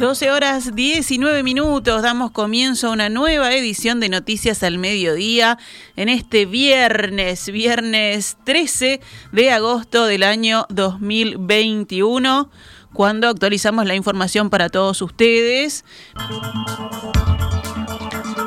12 0.00 0.30
horas 0.30 0.74
19 0.74 1.42
minutos, 1.42 2.00
damos 2.00 2.30
comienzo 2.30 2.88
a 2.88 2.92
una 2.92 3.10
nueva 3.10 3.52
edición 3.52 4.00
de 4.00 4.08
Noticias 4.08 4.62
al 4.62 4.78
Mediodía 4.78 5.58
en 5.94 6.08
este 6.08 6.46
viernes, 6.46 7.50
viernes 7.52 8.38
13 8.44 9.02
de 9.32 9.50
agosto 9.50 10.06
del 10.06 10.22
año 10.22 10.64
2021, 10.70 12.48
cuando 12.94 13.28
actualizamos 13.28 13.84
la 13.84 13.94
información 13.94 14.48
para 14.48 14.70
todos 14.70 15.02
ustedes. 15.02 15.84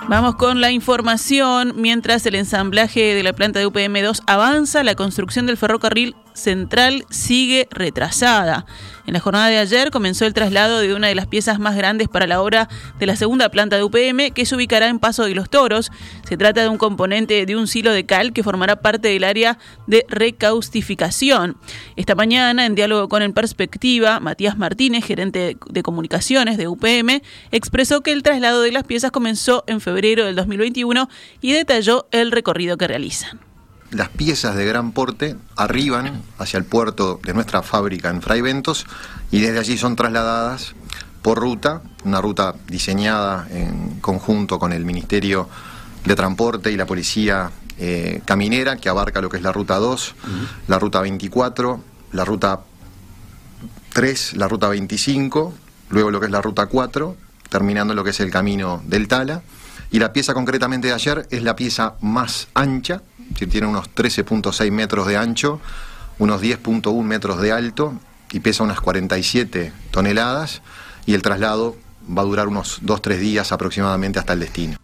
Vamos 0.08 0.36
con 0.36 0.60
la 0.60 0.72
información. 0.72 1.74
Mientras 1.76 2.26
el 2.26 2.34
ensamblaje 2.34 3.14
de 3.14 3.22
la 3.22 3.34
planta 3.34 3.60
de 3.60 3.68
UPM2 3.68 4.24
avanza, 4.26 4.84
la 4.84 4.96
construcción 4.96 5.46
del 5.46 5.58
ferrocarril 5.58 6.16
central 6.34 7.06
sigue 7.10 7.68
retrasada. 7.72 8.66
En 9.06 9.14
la 9.14 9.20
jornada 9.20 9.48
de 9.48 9.58
ayer 9.58 9.92
comenzó 9.92 10.26
el 10.26 10.34
traslado 10.34 10.80
de 10.80 10.94
una 10.94 11.08
de 11.08 11.16
las 11.16 11.28
piezas 11.28 11.60
más 11.60 11.76
grandes 11.76 12.08
para 12.08 12.26
la 12.26 12.42
obra 12.42 12.70
de 13.00 13.06
la 13.06 13.18
segunda 13.18 13.50
planta 13.50 13.76
de 13.76 13.84
UPM, 13.84 14.32
que 14.34 14.46
se 14.46 14.56
ubicará 14.56 14.88
en 14.88 15.00
Paso 15.00 15.26
de 15.26 15.36
los 15.36 15.50
Toros. 15.50 15.92
Se 16.28 16.38
trata 16.38 16.62
de 16.62 16.70
un 16.70 16.78
componente 16.78 17.46
de 17.46 17.56
un 17.56 17.68
silo 17.68 17.92
de 17.92 18.06
cal 18.06 18.32
que 18.32 18.44
formará 18.44 18.78
parte 18.78 19.10
del 19.10 19.26
área 19.26 19.58
de 19.88 20.06
recaustificación. 20.08 21.58
Esta 21.98 22.16
mañana, 22.16 22.66
en 22.66 22.76
diálogo 22.76 23.10
con 23.10 23.22
En 23.22 23.34
Perspectiva, 23.34 24.22
Matías 24.22 24.58
Martínez, 24.58 25.06
gerente 25.06 25.58
de 25.68 25.84
comunicaciones 25.84 26.58
de 26.58 26.68
UPM, 26.70 27.22
expresó 27.52 28.02
que 28.02 28.14
el 28.14 28.24
traslado 28.24 28.62
de 28.62 28.72
las 28.72 28.86
piezas 28.86 29.12
comenzó 29.12 29.66
en 29.68 29.82
febrero 29.82 30.26
del 30.26 30.36
2021 30.36 31.10
y 31.42 31.52
detalló 31.52 32.08
el 32.12 32.32
recorrido 32.32 32.78
que 32.78 32.88
realizan 32.88 33.53
las 33.94 34.10
piezas 34.10 34.56
de 34.56 34.66
gran 34.66 34.92
porte 34.92 35.36
arriban 35.56 36.22
hacia 36.38 36.58
el 36.58 36.66
puerto 36.66 37.20
de 37.24 37.34
nuestra 37.34 37.62
fábrica 37.62 38.10
en 38.10 38.22
Fraiventos 38.22 38.86
y 39.32 39.42
desde 39.42 39.60
allí 39.60 39.78
son 39.78 39.96
trasladadas 39.96 40.74
por 41.22 41.40
ruta, 41.40 41.82
una 42.04 42.20
ruta 42.22 42.56
diseñada 42.68 43.48
en 43.50 44.00
conjunto 44.02 44.60
con 44.60 44.74
el 44.74 44.86
Ministerio 44.86 45.48
de 46.06 46.16
Transporte 46.16 46.72
y 46.72 46.76
la 46.76 46.86
Policía 46.86 47.50
eh, 47.80 48.22
Caminera, 48.26 48.76
que 48.76 48.90
abarca 48.90 49.22
lo 49.22 49.30
que 49.30 49.38
es 49.38 49.44
la 49.44 49.52
ruta 49.52 49.78
2, 49.78 50.16
la 50.68 50.80
ruta 50.80 51.02
24, 51.02 51.82
la 52.12 52.26
ruta 52.26 52.62
3, 53.94 54.34
la 54.36 54.48
ruta 54.48 54.68
25, 54.68 55.54
luego 55.90 56.12
lo 56.12 56.20
que 56.20 56.26
es 56.26 56.32
la 56.32 56.42
ruta 56.42 56.66
4, 56.66 57.16
terminando 57.50 57.94
lo 57.94 58.04
que 58.04 58.10
es 58.10 58.20
el 58.20 58.32
camino 58.32 58.82
del 58.86 59.08
Tala. 59.08 59.42
Y 59.92 60.00
la 60.00 60.12
pieza 60.12 60.34
concretamente 60.34 60.88
de 60.88 60.94
ayer 60.94 61.28
es 61.30 61.44
la 61.44 61.56
pieza 61.56 61.96
más 62.02 62.48
ancha, 62.54 63.02
tiene 63.34 63.68
unos 63.68 63.94
13.6 63.94 64.72
metros 64.72 65.08
de 65.08 65.18
ancho, 65.18 65.60
unos 66.20 66.42
10.1 66.42 67.04
metros 67.04 67.42
de 67.42 67.52
alto 67.52 67.94
y 68.32 68.40
pesa 68.40 68.64
unas 68.64 68.82
47 68.82 69.74
toneladas 69.92 70.62
y 71.06 71.14
el 71.14 71.22
traslado 71.22 71.76
va 72.06 72.22
a 72.22 72.26
durar 72.26 72.48
unos 72.48 72.82
2-3 72.84 73.18
días 73.18 73.52
aproximadamente 73.52 74.20
hasta 74.20 74.34
el 74.34 74.40
destino. 74.40 74.78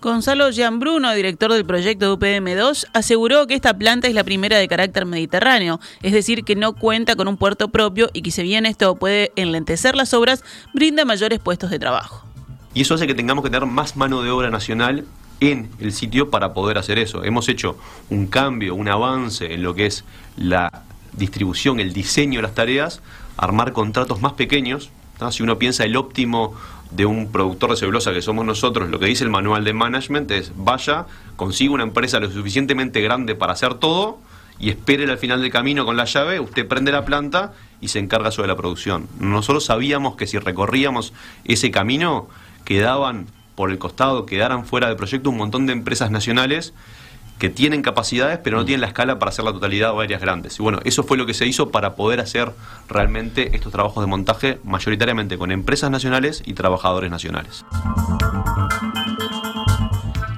Gonzalo 0.00 0.50
Gianbruno, 0.50 1.12
director 1.12 1.52
del 1.52 1.66
proyecto 1.66 2.16
de 2.16 2.40
UPM2, 2.40 2.86
aseguró 2.94 3.46
que 3.46 3.54
esta 3.54 3.76
planta 3.76 4.08
es 4.08 4.14
la 4.14 4.24
primera 4.24 4.56
de 4.56 4.66
carácter 4.66 5.04
mediterráneo, 5.04 5.78
es 6.02 6.14
decir, 6.14 6.42
que 6.42 6.56
no 6.56 6.72
cuenta 6.72 7.16
con 7.16 7.28
un 7.28 7.36
puerto 7.36 7.68
propio 7.68 8.08
y 8.14 8.22
que 8.22 8.30
si 8.30 8.42
bien 8.42 8.64
esto 8.64 8.94
puede 8.94 9.30
enlentecer 9.36 9.96
las 9.96 10.14
obras, 10.14 10.42
brinda 10.72 11.04
mayores 11.04 11.38
puestos 11.38 11.68
de 11.70 11.78
trabajo. 11.78 12.24
Y 12.72 12.80
eso 12.80 12.94
hace 12.94 13.06
que 13.06 13.14
tengamos 13.14 13.44
que 13.44 13.50
tener 13.50 13.66
más 13.66 13.96
mano 13.96 14.22
de 14.22 14.30
obra 14.30 14.48
nacional 14.48 15.04
en 15.40 15.70
el 15.80 15.92
sitio 15.92 16.30
para 16.30 16.52
poder 16.52 16.78
hacer 16.78 16.98
eso. 16.98 17.24
Hemos 17.24 17.48
hecho 17.48 17.76
un 18.10 18.26
cambio, 18.26 18.74
un 18.74 18.88
avance 18.88 19.52
en 19.52 19.62
lo 19.62 19.74
que 19.74 19.86
es 19.86 20.04
la 20.36 20.84
distribución, 21.12 21.80
el 21.80 21.92
diseño 21.92 22.38
de 22.38 22.42
las 22.42 22.54
tareas, 22.54 23.00
armar 23.36 23.72
contratos 23.72 24.20
más 24.20 24.34
pequeños. 24.34 24.90
Si 25.30 25.42
uno 25.42 25.58
piensa 25.58 25.84
el 25.84 25.96
óptimo 25.96 26.54
de 26.90 27.04
un 27.06 27.30
productor 27.30 27.70
de 27.70 27.76
celulosa 27.76 28.12
que 28.12 28.22
somos 28.22 28.44
nosotros, 28.44 28.88
lo 28.88 28.98
que 28.98 29.06
dice 29.06 29.24
el 29.24 29.30
manual 29.30 29.64
de 29.64 29.72
management 29.72 30.30
es 30.30 30.52
vaya, 30.56 31.06
consiga 31.36 31.72
una 31.72 31.82
empresa 31.82 32.20
lo 32.20 32.30
suficientemente 32.30 33.00
grande 33.00 33.34
para 33.34 33.52
hacer 33.52 33.74
todo 33.74 34.18
y 34.58 34.70
espere 34.70 35.10
al 35.10 35.18
final 35.18 35.40
del 35.40 35.50
camino 35.50 35.84
con 35.84 35.96
la 35.96 36.04
llave, 36.04 36.40
usted 36.40 36.66
prende 36.66 36.92
la 36.92 37.04
planta 37.04 37.52
y 37.80 37.88
se 37.88 37.98
encarga 37.98 38.30
sobre 38.30 38.48
la 38.48 38.56
producción. 38.56 39.08
Nosotros 39.18 39.64
sabíamos 39.64 40.16
que 40.16 40.26
si 40.26 40.38
recorríamos 40.38 41.12
ese 41.44 41.70
camino 41.70 42.28
quedaban 42.64 43.26
por 43.60 43.70
el 43.70 43.76
costado, 43.76 44.24
quedaran 44.24 44.64
fuera 44.64 44.86
del 44.86 44.96
proyecto 44.96 45.28
un 45.28 45.36
montón 45.36 45.66
de 45.66 45.74
empresas 45.74 46.10
nacionales 46.10 46.72
que 47.38 47.50
tienen 47.50 47.82
capacidades 47.82 48.38
pero 48.42 48.56
no 48.56 48.64
tienen 48.64 48.80
la 48.80 48.86
escala 48.86 49.18
para 49.18 49.28
hacer 49.28 49.44
la 49.44 49.52
totalidad 49.52 49.92
o 49.92 50.00
áreas 50.00 50.22
grandes. 50.22 50.58
Y 50.58 50.62
bueno, 50.62 50.80
eso 50.84 51.02
fue 51.02 51.18
lo 51.18 51.26
que 51.26 51.34
se 51.34 51.44
hizo 51.44 51.70
para 51.70 51.94
poder 51.94 52.20
hacer 52.20 52.52
realmente 52.88 53.54
estos 53.54 53.70
trabajos 53.70 54.02
de 54.02 54.06
montaje 54.06 54.58
mayoritariamente 54.64 55.36
con 55.36 55.52
empresas 55.52 55.90
nacionales 55.90 56.42
y 56.46 56.54
trabajadores 56.54 57.10
nacionales. 57.10 57.66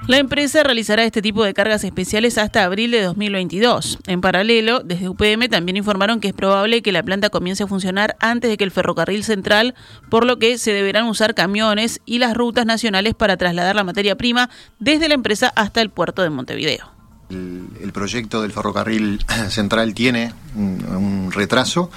La 0.08 0.18
empresa 0.18 0.64
realizará 0.64 1.04
este 1.04 1.22
tipo 1.22 1.44
de 1.44 1.54
cargas 1.54 1.84
especiales 1.84 2.36
hasta 2.36 2.64
abril 2.64 2.90
de 2.90 3.02
2022. 3.02 4.00
En 4.08 4.20
paralelo, 4.20 4.80
desde 4.80 5.08
UPM 5.08 5.48
también 5.48 5.76
informaron 5.76 6.18
que 6.18 6.28
es 6.28 6.34
probable 6.34 6.82
que 6.82 6.90
la 6.90 7.04
planta 7.04 7.30
comience 7.30 7.62
a 7.62 7.68
funcionar 7.68 8.16
antes 8.18 8.50
de 8.50 8.56
que 8.56 8.64
el 8.64 8.72
ferrocarril 8.72 9.22
central, 9.22 9.76
por 10.10 10.26
lo 10.26 10.40
que 10.40 10.58
se 10.58 10.72
deberán 10.72 11.06
usar 11.06 11.36
camiones 11.36 12.00
y 12.04 12.18
las 12.18 12.36
rutas 12.36 12.66
nacionales 12.66 13.14
para 13.14 13.36
trasladar 13.36 13.76
la 13.76 13.84
materia 13.84 14.16
prima 14.16 14.50
desde 14.80 15.06
la 15.06 15.14
empresa 15.14 15.52
hasta 15.54 15.80
el 15.80 15.90
puerto 15.90 16.22
de 16.22 16.30
Montevideo. 16.30 16.90
El, 17.30 17.92
proyecto 17.92 18.42
del 18.42 18.50
ferrocarril 18.50 19.24
central 19.50 19.94
tiene 19.94 20.32
un, 20.56 21.30
retraso. 21.30 21.92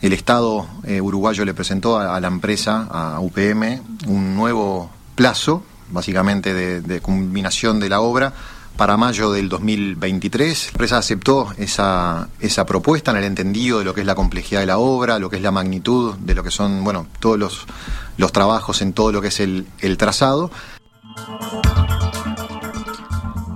El 0.00 0.12
Estado 0.12 0.68
eh, 0.84 1.00
uruguayo 1.00 1.44
le 1.44 1.52
presentó 1.52 1.98
a 1.98 2.20
la 2.20 2.28
empresa, 2.28 2.86
a 2.90 3.18
UPM, 3.20 3.82
un 4.06 4.36
nuevo 4.36 4.88
plazo 5.16 5.64
básicamente 5.90 6.54
de, 6.54 7.00
culminación 7.00 7.80
de 7.80 7.88
la 7.88 8.00
obra 8.00 8.32
para 8.76 8.96
mayo 8.96 9.32
del 9.32 9.48
2023. 9.48 10.64
La 10.64 10.70
empresa 10.70 10.98
aceptó 10.98 11.52
esa, 11.58 12.28
esa 12.40 12.66
propuesta 12.66 13.10
en 13.10 13.18
el 13.18 13.24
entendido 13.24 13.78
de 13.80 13.84
lo 13.84 13.94
que 13.94 14.00
es 14.00 14.06
la 14.06 14.14
complejidad 14.14 14.60
de 14.60 14.66
la 14.66 14.78
obra, 14.78 15.18
lo 15.18 15.28
que 15.28 15.36
es 15.36 15.42
la 15.42 15.50
magnitud 15.50 16.16
de 16.16 16.34
lo 16.34 16.42
que 16.42 16.50
son, 16.50 16.82
bueno, 16.84 17.06
todos 17.18 17.38
los, 17.38 17.66
los 18.16 18.32
trabajos 18.32 18.80
en 18.82 18.92
todo 18.92 19.12
lo 19.12 19.20
que 19.20 19.28
es 19.28 19.40
el, 19.40 19.66
el 19.80 19.96
trazado. 19.96 20.50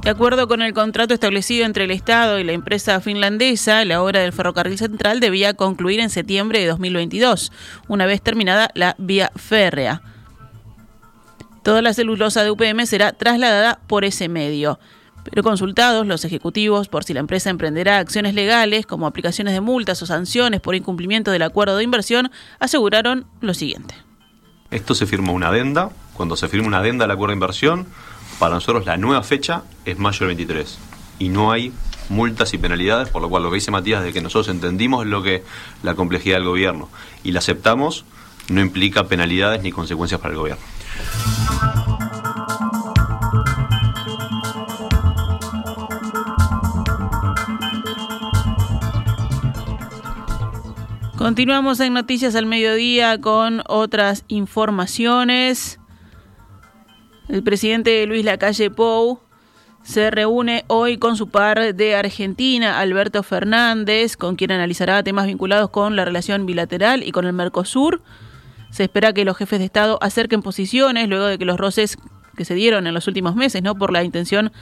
De 0.04 0.10
acuerdo 0.10 0.48
con 0.48 0.60
el 0.60 0.74
contrato 0.74 1.14
establecido 1.14 1.64
entre 1.64 1.84
el 1.84 1.90
Estado 1.90 2.38
y 2.38 2.44
la 2.44 2.52
empresa 2.52 3.00
finlandesa, 3.00 3.86
la 3.86 4.02
obra 4.02 4.20
del 4.20 4.34
ferrocarril 4.34 4.76
central 4.76 5.18
debía 5.18 5.54
concluir 5.54 5.98
en 6.00 6.10
septiembre 6.10 6.60
de 6.60 6.66
2022, 6.66 7.50
una 7.88 8.04
vez 8.04 8.20
terminada 8.20 8.70
la 8.74 8.96
vía 8.98 9.32
férrea. 9.34 10.02
Toda 11.64 11.80
la 11.80 11.94
celulosa 11.94 12.44
de 12.44 12.50
UPM 12.50 12.84
será 12.84 13.12
trasladada 13.12 13.80
por 13.86 14.04
ese 14.04 14.28
medio. 14.28 14.78
Pero 15.24 15.42
consultados 15.42 16.06
los 16.06 16.26
ejecutivos 16.26 16.88
por 16.88 17.04
si 17.04 17.14
la 17.14 17.20
empresa 17.20 17.48
emprenderá 17.48 17.96
acciones 17.96 18.34
legales 18.34 18.84
como 18.84 19.06
aplicaciones 19.06 19.54
de 19.54 19.62
multas 19.62 20.02
o 20.02 20.06
sanciones 20.06 20.60
por 20.60 20.74
incumplimiento 20.74 21.30
del 21.30 21.40
acuerdo 21.40 21.78
de 21.78 21.84
inversión, 21.84 22.30
aseguraron 22.60 23.24
lo 23.40 23.54
siguiente. 23.54 23.94
Esto 24.70 24.94
se 24.94 25.06
firmó 25.06 25.32
una 25.32 25.48
adenda. 25.48 25.88
Cuando 26.12 26.36
se 26.36 26.48
firma 26.48 26.68
una 26.68 26.80
adenda 26.80 27.06
al 27.06 27.10
acuerdo 27.10 27.30
de 27.30 27.36
inversión, 27.36 27.86
para 28.38 28.56
nosotros 28.56 28.84
la 28.84 28.98
nueva 28.98 29.22
fecha 29.22 29.62
es 29.86 29.98
mayo 29.98 30.18
del 30.18 30.36
23. 30.36 30.78
Y 31.18 31.30
no 31.30 31.50
hay 31.50 31.72
multas 32.10 32.52
y 32.52 32.58
penalidades, 32.58 33.08
por 33.08 33.22
lo 33.22 33.30
cual 33.30 33.42
lo 33.42 33.48
que 33.48 33.54
dice 33.54 33.70
Matías 33.70 34.04
de 34.04 34.12
que 34.12 34.20
nosotros 34.20 34.54
entendimos 34.54 35.06
lo 35.06 35.22
que 35.22 35.42
la 35.82 35.94
complejidad 35.94 36.36
del 36.36 36.44
gobierno 36.44 36.90
y 37.22 37.32
la 37.32 37.38
aceptamos, 37.38 38.04
no 38.50 38.60
implica 38.60 39.04
penalidades 39.04 39.62
ni 39.62 39.72
consecuencias 39.72 40.20
para 40.20 40.34
el 40.34 40.38
gobierno. 40.38 40.73
Continuamos 51.24 51.80
en 51.80 51.94
Noticias 51.94 52.34
al 52.34 52.44
Mediodía 52.44 53.18
con 53.18 53.62
otras 53.66 54.26
informaciones. 54.28 55.80
El 57.30 57.42
presidente 57.42 58.04
Luis 58.04 58.26
Lacalle 58.26 58.70
Pou 58.70 59.20
se 59.82 60.10
reúne 60.10 60.66
hoy 60.66 60.98
con 60.98 61.16
su 61.16 61.30
par 61.30 61.74
de 61.74 61.96
Argentina, 61.96 62.78
Alberto 62.78 63.22
Fernández, 63.22 64.18
con 64.18 64.36
quien 64.36 64.52
analizará 64.52 65.02
temas 65.02 65.26
vinculados 65.26 65.70
con 65.70 65.96
la 65.96 66.04
relación 66.04 66.44
bilateral 66.44 67.02
y 67.02 67.10
con 67.10 67.24
el 67.24 67.32
Mercosur. 67.32 68.02
Se 68.68 68.82
espera 68.82 69.14
que 69.14 69.24
los 69.24 69.38
jefes 69.38 69.60
de 69.60 69.64
Estado 69.64 69.98
acerquen 70.02 70.42
posiciones 70.42 71.08
luego 71.08 71.24
de 71.24 71.38
que 71.38 71.46
los 71.46 71.56
roces 71.56 71.96
que 72.36 72.44
se 72.44 72.54
dieron 72.54 72.86
en 72.86 72.92
los 72.92 73.08
últimos 73.08 73.34
meses, 73.34 73.62
¿no? 73.62 73.76
Por 73.76 73.94
la 73.94 74.04
intención 74.04 74.52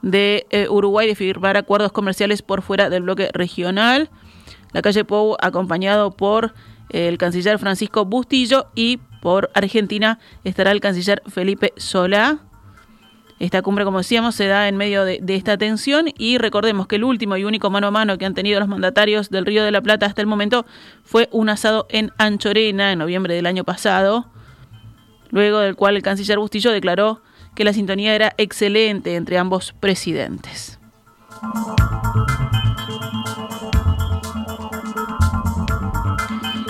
de 0.00 0.46
eh, 0.48 0.66
Uruguay 0.70 1.06
de 1.08 1.14
firmar 1.14 1.58
acuerdos 1.58 1.92
comerciales 1.92 2.40
por 2.40 2.62
fuera 2.62 2.88
del 2.88 3.02
bloque 3.02 3.28
regional. 3.34 4.08
La 4.76 4.82
calle 4.82 5.06
Pou 5.06 5.38
acompañado 5.40 6.10
por 6.10 6.52
eh, 6.90 7.08
el 7.08 7.16
canciller 7.16 7.58
Francisco 7.58 8.04
Bustillo 8.04 8.66
y 8.74 8.98
por 9.22 9.50
Argentina 9.54 10.18
estará 10.44 10.70
el 10.70 10.82
canciller 10.82 11.22
Felipe 11.28 11.72
Solá. 11.78 12.40
Esta 13.38 13.62
cumbre, 13.62 13.86
como 13.86 13.96
decíamos, 13.96 14.34
se 14.34 14.46
da 14.48 14.68
en 14.68 14.76
medio 14.76 15.06
de, 15.06 15.22
esta 15.28 15.56
tensión 15.56 16.08
y 16.18 16.36
recordemos 16.36 16.88
que 16.88 16.96
el 16.96 17.04
último 17.04 17.38
y 17.38 17.44
único 17.44 17.70
mano 17.70 17.86
a 17.86 17.90
mano 17.90 18.18
que 18.18 18.26
han 18.26 18.34
tenido 18.34 18.60
los 18.60 18.68
mandatarios 18.68 19.30
del 19.30 19.46
Río 19.46 19.64
de 19.64 19.70
la 19.70 19.80
Plata 19.80 20.04
hasta 20.04 20.20
el 20.20 20.26
momento 20.26 20.66
fue 21.04 21.30
un 21.32 21.48
asado 21.48 21.86
en 21.88 22.12
Anchorena 22.18 22.92
en 22.92 22.98
noviembre 22.98 23.34
del 23.34 23.46
año 23.46 23.64
pasado, 23.64 24.26
luego 25.30 25.60
del 25.60 25.74
cual 25.74 25.96
el 25.96 26.02
canciller 26.02 26.38
Bustillo 26.38 26.70
declaró 26.70 27.22
que 27.54 27.64
la 27.64 27.72
sintonía 27.72 28.14
era 28.14 28.34
excelente 28.36 29.16
entre 29.16 29.38
ambos 29.38 29.72
presidentes. 29.80 30.78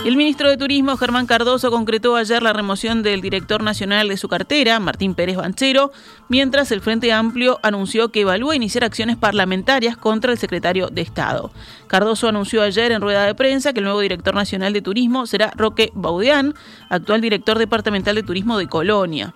El 0.06 0.16
ministro 0.16 0.48
de 0.48 0.56
Turismo, 0.56 0.96
Germán 0.96 1.26
Cardoso, 1.26 1.68
concretó 1.72 2.14
ayer 2.14 2.40
la 2.40 2.52
remoción 2.52 3.02
del 3.02 3.20
director 3.20 3.64
nacional 3.64 4.06
de 4.06 4.16
su 4.16 4.28
cartera, 4.28 4.78
Martín 4.78 5.16
Pérez 5.16 5.34
Banchero, 5.34 5.90
mientras 6.28 6.70
el 6.70 6.80
Frente 6.80 7.12
Amplio 7.12 7.58
anunció 7.64 8.10
que 8.10 8.20
evalúa 8.20 8.54
iniciar 8.54 8.84
acciones 8.84 9.16
parlamentarias 9.16 9.96
contra 9.96 10.30
el 10.30 10.38
secretario 10.38 10.90
de 10.90 11.02
Estado. 11.02 11.50
Cardoso 11.88 12.28
anunció 12.28 12.62
ayer 12.62 12.92
en 12.92 13.02
rueda 13.02 13.26
de 13.26 13.34
prensa 13.34 13.72
que 13.72 13.80
el 13.80 13.84
nuevo 13.86 13.98
director 13.98 14.32
nacional 14.32 14.72
de 14.72 14.80
Turismo 14.80 15.26
será 15.26 15.50
Roque 15.56 15.90
Baudeán, 15.92 16.54
actual 16.88 17.20
director 17.20 17.58
departamental 17.58 18.14
de 18.14 18.22
Turismo 18.22 18.58
de 18.58 18.68
Colonia. 18.68 19.34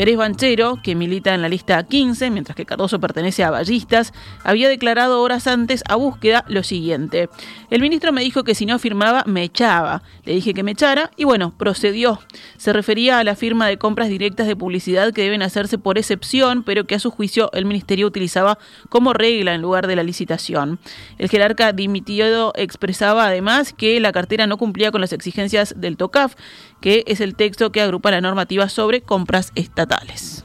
Pérez 0.00 0.16
Banchero, 0.16 0.80
que 0.82 0.94
milita 0.94 1.34
en 1.34 1.42
la 1.42 1.50
lista 1.50 1.82
15, 1.82 2.30
mientras 2.30 2.56
que 2.56 2.64
Cardoso 2.64 2.98
pertenece 3.00 3.44
a 3.44 3.50
Ballistas, 3.50 4.14
había 4.44 4.70
declarado 4.70 5.20
horas 5.20 5.46
antes 5.46 5.84
a 5.90 5.96
búsqueda 5.96 6.42
lo 6.48 6.62
siguiente. 6.62 7.28
El 7.68 7.82
ministro 7.82 8.10
me 8.10 8.22
dijo 8.22 8.42
que 8.42 8.54
si 8.54 8.64
no 8.64 8.78
firmaba 8.78 9.24
me 9.26 9.42
echaba. 9.42 10.02
Le 10.24 10.32
dije 10.32 10.54
que 10.54 10.62
me 10.62 10.70
echara 10.70 11.10
y 11.18 11.24
bueno, 11.24 11.52
procedió. 11.54 12.18
Se 12.56 12.72
refería 12.72 13.18
a 13.18 13.24
la 13.24 13.36
firma 13.36 13.66
de 13.66 13.76
compras 13.76 14.08
directas 14.08 14.46
de 14.46 14.56
publicidad 14.56 15.12
que 15.12 15.22
deben 15.22 15.42
hacerse 15.42 15.76
por 15.76 15.98
excepción, 15.98 16.62
pero 16.62 16.86
que 16.86 16.94
a 16.94 16.98
su 16.98 17.10
juicio 17.10 17.50
el 17.52 17.66
ministerio 17.66 18.06
utilizaba 18.06 18.56
como 18.88 19.12
regla 19.12 19.52
en 19.52 19.60
lugar 19.60 19.86
de 19.86 19.96
la 19.96 20.02
licitación. 20.02 20.78
El 21.18 21.28
jerarca 21.28 21.74
dimitido 21.74 22.54
expresaba 22.56 23.26
además 23.26 23.74
que 23.74 24.00
la 24.00 24.12
cartera 24.12 24.46
no 24.46 24.56
cumplía 24.56 24.92
con 24.92 25.02
las 25.02 25.12
exigencias 25.12 25.74
del 25.76 25.98
TOCAF 25.98 26.36
que 26.80 27.04
es 27.06 27.20
el 27.20 27.34
texto 27.34 27.72
que 27.72 27.80
agrupa 27.80 28.10
la 28.10 28.20
normativa 28.20 28.68
sobre 28.68 29.02
compras 29.02 29.52
estatales. 29.54 30.44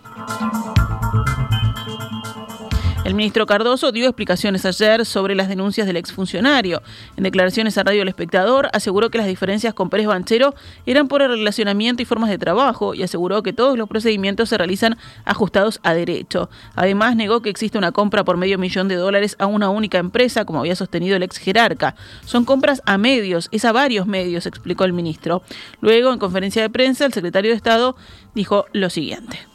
El 3.05 3.13
ministro 3.13 3.45
Cardoso 3.45 3.91
dio 3.91 4.07
explicaciones 4.07 4.65
ayer 4.65 5.05
sobre 5.05 5.35
las 5.35 5.47
denuncias 5.47 5.85
del 5.85 5.95
exfuncionario. 5.95 6.81
En 7.15 7.23
declaraciones 7.23 7.77
a 7.77 7.83
Radio 7.83 8.01
El 8.01 8.07
Espectador, 8.07 8.67
aseguró 8.73 9.11
que 9.11 9.19
las 9.19 9.27
diferencias 9.27 9.75
con 9.75 9.91
Pérez 9.91 10.07
Banchero 10.07 10.55
eran 10.87 11.07
por 11.07 11.21
el 11.21 11.29
relacionamiento 11.29 12.01
y 12.01 12.05
formas 12.05 12.31
de 12.31 12.39
trabajo 12.39 12.95
y 12.95 13.03
aseguró 13.03 13.43
que 13.43 13.53
todos 13.53 13.77
los 13.77 13.87
procedimientos 13.87 14.49
se 14.49 14.57
realizan 14.57 14.97
ajustados 15.23 15.79
a 15.83 15.93
derecho. 15.93 16.49
Además, 16.73 17.15
negó 17.15 17.43
que 17.43 17.51
existe 17.51 17.77
una 17.77 17.91
compra 17.91 18.23
por 18.23 18.37
medio 18.37 18.57
millón 18.57 18.87
de 18.87 18.95
dólares 18.95 19.35
a 19.37 19.45
una 19.45 19.69
única 19.69 19.99
empresa, 19.99 20.45
como 20.45 20.61
había 20.61 20.75
sostenido 20.75 21.15
el 21.15 21.21
ex 21.21 21.37
jerarca. 21.37 21.93
Son 22.25 22.43
compras 22.43 22.81
a 22.87 22.97
medios, 22.97 23.49
es 23.51 23.65
a 23.65 23.71
varios 23.71 24.07
medios, 24.07 24.47
explicó 24.47 24.83
el 24.83 24.93
ministro. 24.93 25.43
Luego, 25.79 26.11
en 26.11 26.17
conferencia 26.17 26.63
de 26.63 26.71
prensa, 26.71 27.05
el 27.05 27.13
secretario 27.13 27.51
de 27.51 27.57
Estado 27.57 27.95
dijo 28.33 28.65
lo 28.73 28.89
siguiente. 28.89 29.54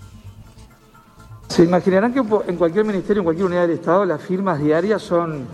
Se 1.50 1.64
imaginarán 1.64 2.14
que 2.14 2.20
en 2.20 2.56
cualquier 2.56 2.84
ministerio, 2.84 3.22
en 3.22 3.24
cualquier 3.24 3.46
unidad 3.46 3.62
del 3.62 3.72
Estado, 3.72 4.04
las 4.04 4.22
firmas 4.22 4.60
diarias 4.60 5.02
son 5.02 5.46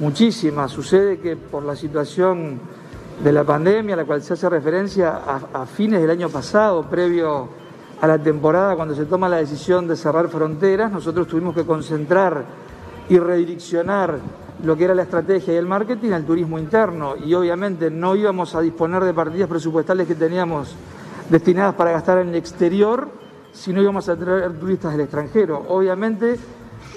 muchísimas. 0.00 0.72
Sucede 0.72 1.20
que 1.20 1.36
por 1.36 1.62
la 1.62 1.76
situación 1.76 2.58
de 3.22 3.30
la 3.30 3.44
pandemia, 3.44 3.94
a 3.94 3.98
la 3.98 4.04
cual 4.04 4.22
se 4.22 4.32
hace 4.32 4.50
referencia 4.50 5.20
a, 5.54 5.64
fines 5.64 6.00
del 6.00 6.10
año 6.10 6.28
pasado, 6.30 6.82
previo 6.90 7.48
a 8.00 8.08
la 8.08 8.18
temporada, 8.18 8.74
cuando 8.74 8.96
se 8.96 9.04
toma 9.04 9.28
la 9.28 9.36
decisión 9.36 9.86
de 9.86 9.94
cerrar 9.94 10.26
fronteras, 10.26 10.90
nosotros 10.90 11.28
tuvimos 11.28 11.54
que 11.54 11.64
concentrar 11.64 12.44
y 13.08 13.16
redireccionar 13.16 14.18
lo 14.64 14.76
que 14.76 14.82
era 14.82 14.96
la 14.96 15.02
estrategia 15.02 15.54
y 15.54 15.58
el 15.58 15.66
marketing 15.66 16.10
al 16.10 16.24
turismo 16.24 16.58
interno 16.58 17.14
y 17.24 17.32
obviamente 17.34 17.88
no 17.88 18.16
íbamos 18.16 18.56
a 18.56 18.60
disponer 18.62 19.04
de 19.04 19.14
partidas 19.14 19.48
presupuestales 19.48 20.08
que 20.08 20.16
teníamos 20.16 20.74
destinadas 21.30 21.76
para 21.76 21.92
gastar 21.92 22.18
en 22.18 22.30
el 22.30 22.34
exterior 22.34 23.25
si 23.56 23.72
no 23.72 23.80
íbamos 23.80 24.08
a 24.08 24.16
traer 24.16 24.52
turistas 24.58 24.92
del 24.92 25.02
extranjero. 25.02 25.64
Obviamente, 25.68 26.38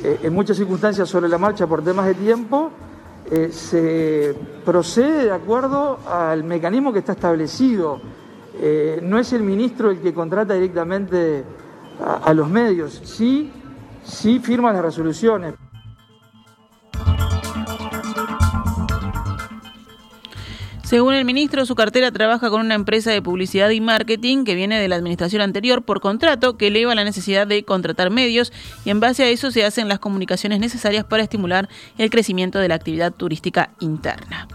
eh, 0.04 0.20
en 0.24 0.34
muchas 0.34 0.58
circunstancias 0.58 1.08
sobre 1.08 1.30
la 1.30 1.38
marcha 1.38 1.66
por 1.66 1.84
temas 1.84 2.06
de 2.06 2.16
tiempo, 2.16 2.72
eh, 3.32 3.50
se 3.52 4.36
procede 4.66 5.26
de 5.26 5.32
acuerdo 5.32 6.00
al 6.08 6.44
mecanismo 6.44 6.92
que 6.92 7.00
está 7.00 7.14
establecido. 7.14 8.02
Eh, 8.56 9.00
no 9.02 9.18
es 9.18 9.32
el 9.32 9.42
ministro 9.42 9.90
el 9.90 10.00
que 10.00 10.14
contrata 10.14 10.54
directamente 10.54 11.44
a, 12.04 12.30
a 12.30 12.34
los 12.34 12.50
medios, 12.50 13.02
sí, 13.06 13.52
sí 14.04 14.40
firma 14.40 14.74
las 14.74 14.84
resoluciones. 14.84 15.54
Según 20.90 21.14
el 21.14 21.24
ministro, 21.24 21.68
su 21.68 21.76
cartera 21.76 22.12
trabaja 22.12 22.50
con 22.50 22.62
una 22.62 22.74
empresa 22.74 23.12
de 23.12 23.22
publicidad 23.22 23.70
y 23.70 23.80
marketing 23.80 24.44
que 24.44 24.56
viene 24.56 24.80
de 24.80 24.88
la 24.88 24.96
administración 24.96 25.44
anterior 25.44 25.84
por 25.84 26.02
contrato 26.02 26.58
que 26.58 26.66
eleva 26.66 26.96
la 26.96 27.04
necesidad 27.04 27.46
de 27.46 27.64
contratar 27.64 28.10
medios 28.10 28.52
y 28.86 28.90
en 28.90 29.00
base 29.00 29.22
a 29.22 29.30
eso 29.30 29.52
se 29.52 29.64
hacen 29.64 29.88
las 29.88 30.00
comunicaciones 30.00 30.60
necesarias 30.60 31.06
para 31.06 31.22
estimular 31.22 31.70
el 32.00 32.10
crecimiento 32.10 32.58
de 32.58 32.70
la 32.70 32.74
actividad 32.74 33.14
turística 33.14 33.70
interna. 33.80 34.48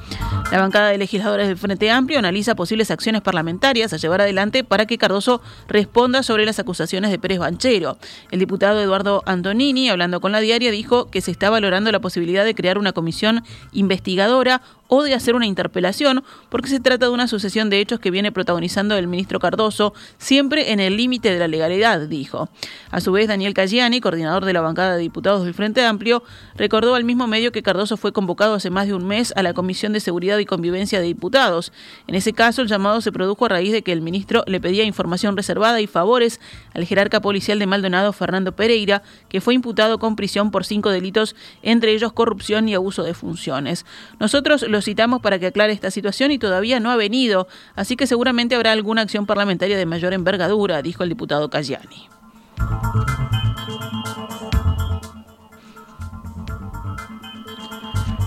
La 0.51 0.61
bancada 0.61 0.89
de 0.89 0.99
legisladores 0.99 1.47
del 1.47 1.57
Frente 1.57 1.89
Amplio 1.93 2.19
analiza 2.19 2.57
posibles 2.57 2.91
acciones 2.91 3.23
parlamentarias 3.23 3.93
a 3.93 3.97
llevar 3.97 4.21
adelante 4.21 4.65
para 4.65 4.87
que 4.87 4.99
Cardoso 4.99 5.41
responda 5.69 6.25
sobre 6.25 6.47
las 6.47 6.59
acusaciones 6.59 7.13
de 7.13 7.19
Pérez 7.21 7.39
Banchero. 7.39 7.97
El 8.33 8.41
diputado 8.41 8.81
Eduardo 8.81 9.23
Antonini, 9.25 9.89
hablando 9.89 10.21
con 10.21 10.33
la 10.33 10.41
diaria, 10.41 10.73
dijo 10.73 11.13
que 11.13 11.21
se 11.21 11.31
está 11.31 11.49
valorando 11.49 11.93
la 11.93 12.01
posibilidad 12.01 12.45
de 12.45 12.57
crear 12.57 12.77
una 12.77 12.93
comisión 12.93 13.45
investigadora 13.73 14.63
o 14.95 15.03
de 15.03 15.15
hacer 15.15 15.35
una 15.35 15.47
interpelación, 15.47 16.23
porque 16.49 16.69
se 16.69 16.81
trata 16.81 17.07
de 17.07 17.13
una 17.13 17.27
sucesión 17.27 17.71
de 17.71 17.81
hechos 17.81 17.99
que 17.99 18.11
viene 18.11 18.33
protagonizando 18.33 18.97
el 18.97 19.07
ministro 19.07 19.41
Cardoso, 19.41 19.93
siempre 20.19 20.73
en 20.73 20.81
el 20.81 20.97
límite 20.97 21.33
de 21.33 21.39
la 21.39 21.49
legalidad, 21.49 22.01
dijo. 22.03 22.49
A 22.91 23.01
su 23.01 23.13
vez, 23.13 23.29
Daniel 23.29 23.55
Cagliani, 23.55 24.01
coordinador 24.01 24.45
de 24.45 24.53
la 24.53 24.61
bancada 24.61 24.97
de 24.97 25.03
diputados 25.03 25.45
del 25.45 25.55
Frente 25.55 25.85
Amplio, 25.85 26.23
recordó 26.57 26.95
al 26.95 27.05
mismo 27.05 27.27
medio 27.27 27.53
que 27.53 27.63
Cardoso 27.63 27.97
fue 27.97 28.13
convocado 28.13 28.55
hace 28.55 28.71
más 28.71 28.87
de 28.87 28.95
un 28.95 29.07
mes 29.07 29.33
a 29.37 29.43
la 29.43 29.53
Comisión 29.55 29.93
de 29.93 30.01
Seguridad 30.01 30.39
y 30.39 30.45
Convivencia 30.45 31.01
de 31.01 31.07
Diputados. 31.07 31.73
En 32.07 32.15
ese 32.15 32.33
caso, 32.33 32.63
el 32.63 32.69
llamado 32.69 33.01
se 33.01 33.13
produjo 33.13 33.47
a 33.47 33.49
raíz 33.49 33.73
de 33.73 33.83
que 33.83 33.93
el 33.93 34.01
ministro 34.01 34.45
le 34.47 34.61
pedía 34.61 34.85
información 34.85 35.37
reservada 35.37 35.81
y 35.81 35.87
favores 35.87 36.41
al 36.75 36.85
jerarca 36.85 37.21
policial 37.21 37.59
de 37.59 37.67
Maldonado, 37.67 38.13
Fernando 38.13 38.55
Pereira, 38.55 39.03
que 39.29 39.41
fue 39.41 39.55
imputado 39.55 39.99
con 39.99 40.17
prisión 40.17 40.51
por 40.51 40.65
cinco 40.65 40.91
delitos, 40.91 41.35
entre 41.63 41.93
ellos 41.93 42.13
corrupción 42.13 42.69
y 42.69 42.75
abuso 42.75 43.03
de 43.03 43.15
funciones. 43.15 43.87
Nosotros 44.21 44.63
lo 44.63 44.81
citamos 44.85 45.21
para 45.21 45.39
que 45.39 45.47
aclare 45.47 45.73
esta 45.73 45.91
situación 45.91 46.31
y 46.33 46.39
todavía 46.39 46.81
no 46.81 46.91
ha 46.91 46.97
venido, 46.97 47.49
así 47.75 47.97
que 47.97 48.07
seguramente 48.07 48.55
habrá 48.55 48.73
alguna 48.73 49.03
acción 49.03 49.27
parlamentaria 49.27 49.77
de 49.77 49.87
mayor 49.87 50.13
envergadura, 50.13 50.83
dijo 50.83 51.03
el 51.03 51.09
diputado 51.09 51.51
Cayani. 51.51 52.09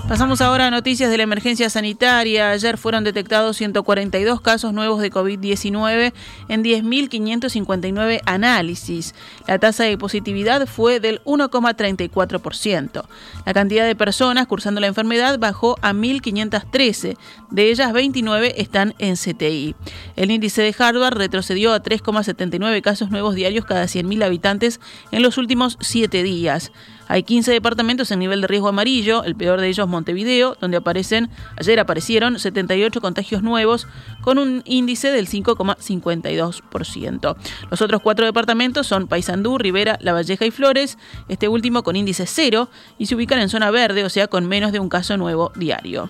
Pasamos 0.07 0.39
ahora 0.39 0.67
a 0.67 0.71
noticias 0.71 1.11
de 1.11 1.17
la 1.17 1.23
emergencia 1.23 1.69
sanitaria. 1.69 2.51
Ayer 2.51 2.77
fueron 2.77 3.03
detectados 3.03 3.57
142 3.57 4.39
casos 4.39 4.71
nuevos 4.71 5.01
de 5.01 5.11
COVID-19 5.11 6.13
en 6.47 6.63
10.559 6.63 8.21
análisis. 8.25 9.13
La 9.47 9.59
tasa 9.59 9.83
de 9.83 9.97
positividad 9.97 10.65
fue 10.65 11.01
del 11.01 11.21
1,34%. 11.25 13.03
La 13.45 13.53
cantidad 13.53 13.85
de 13.85 13.97
personas 13.97 14.47
cursando 14.47 14.79
la 14.79 14.87
enfermedad 14.87 15.39
bajó 15.39 15.75
a 15.81 15.91
1.513. 15.91 17.17
De 17.51 17.69
ellas, 17.69 17.91
29 17.91 18.61
están 18.61 18.95
en 18.99 19.15
CTI. 19.15 19.75
El 20.15 20.31
índice 20.31 20.61
de 20.61 20.73
Harvard 20.79 21.17
retrocedió 21.17 21.73
a 21.73 21.83
3,79 21.83 22.81
casos 22.81 23.11
nuevos 23.11 23.35
diarios 23.35 23.65
cada 23.65 23.83
100.000 23.83 24.23
habitantes 24.23 24.79
en 25.11 25.21
los 25.21 25.37
últimos 25.37 25.77
siete 25.81 26.23
días. 26.23 26.71
Hay 27.07 27.23
15 27.23 27.51
departamentos 27.51 28.11
en 28.11 28.19
nivel 28.19 28.41
de 28.41 28.47
riesgo 28.47 28.67
amarillo, 28.67 29.23
el 29.23 29.35
peor 29.35 29.61
de 29.61 29.67
ellos 29.67 29.87
Montevideo, 29.87 30.57
donde 30.59 30.77
aparecen, 30.77 31.29
ayer 31.57 31.79
aparecieron 31.79 32.39
78 32.39 33.01
contagios 33.01 33.43
nuevos 33.43 33.87
con 34.21 34.37
un 34.37 34.61
índice 34.65 35.11
del 35.11 35.27
5,52%. 35.27 37.35
Los 37.69 37.81
otros 37.81 38.01
cuatro 38.01 38.25
departamentos 38.25 38.87
son 38.87 39.07
Paysandú, 39.07 39.57
Rivera, 39.57 39.97
La 40.01 40.13
Valleja 40.13 40.45
y 40.45 40.51
Flores, 40.51 40.97
este 41.29 41.47
último 41.47 41.83
con 41.83 41.95
índice 41.95 42.25
cero 42.25 42.69
y 42.97 43.05
se 43.05 43.15
ubican 43.15 43.39
en 43.39 43.49
zona 43.49 43.71
verde, 43.71 44.03
o 44.03 44.09
sea, 44.09 44.27
con 44.27 44.47
menos 44.47 44.71
de 44.71 44.79
un 44.79 44.89
caso 44.89 45.17
nuevo 45.17 45.51
diario. 45.55 46.09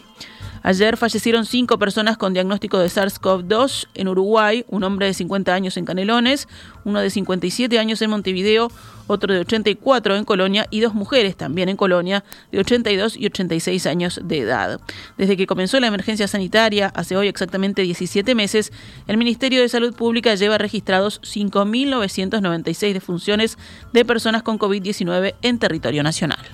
Ayer 0.64 0.98
fallecieron 0.98 1.46
cinco 1.46 1.80
personas 1.80 2.18
con 2.18 2.34
diagnóstico 2.34 2.78
de 2.80 2.88
SARS-CoV-2 2.88 3.88
en 3.94 4.08
Uruguay, 4.08 4.66
un 4.70 4.84
hombre 4.84 5.08
de 5.08 5.14
50 5.14 5.54
años 5.54 5.78
en 5.78 5.86
Canelones, 5.86 6.48
uno 6.84 7.00
de 7.00 7.10
57 7.10 7.80
años 7.80 8.02
en 8.02 8.10
Montevideo, 8.10 8.70
otro 9.08 9.34
de 9.34 9.40
84 9.40 10.16
en 10.16 10.26
Colonia 10.26 10.68
y 10.70 10.82
dos 10.82 10.94
mujeres 10.94 11.36
también 11.36 11.70
en 11.70 11.78
Colonia 11.78 12.24
de 12.52 12.60
82 12.60 13.18
y 13.18 13.26
86 13.26 13.86
años 13.88 14.20
de 14.24 14.40
edad. 14.40 14.80
Desde 15.18 15.38
que 15.38 15.48
comenzó 15.48 15.80
la 15.80 15.88
emergencia 15.88 16.28
sanitaria, 16.28 16.92
hace 16.94 17.16
hoy 17.16 17.28
exactamente 17.28 17.82
17 17.82 18.36
meses, 18.36 18.72
el 19.08 19.18
Ministerio 19.18 19.62
de 19.62 19.70
Salud 19.70 19.96
Pública 19.96 20.36
lleva 20.36 20.58
registrados 20.58 21.22
5.996 21.22 22.94
defunciones 22.94 23.58
de 23.94 24.06
personas 24.06 24.44
con 24.44 24.60
COVID-19 24.60 25.36
en 25.42 25.60
territorio 25.60 26.04
nacional. 26.04 26.47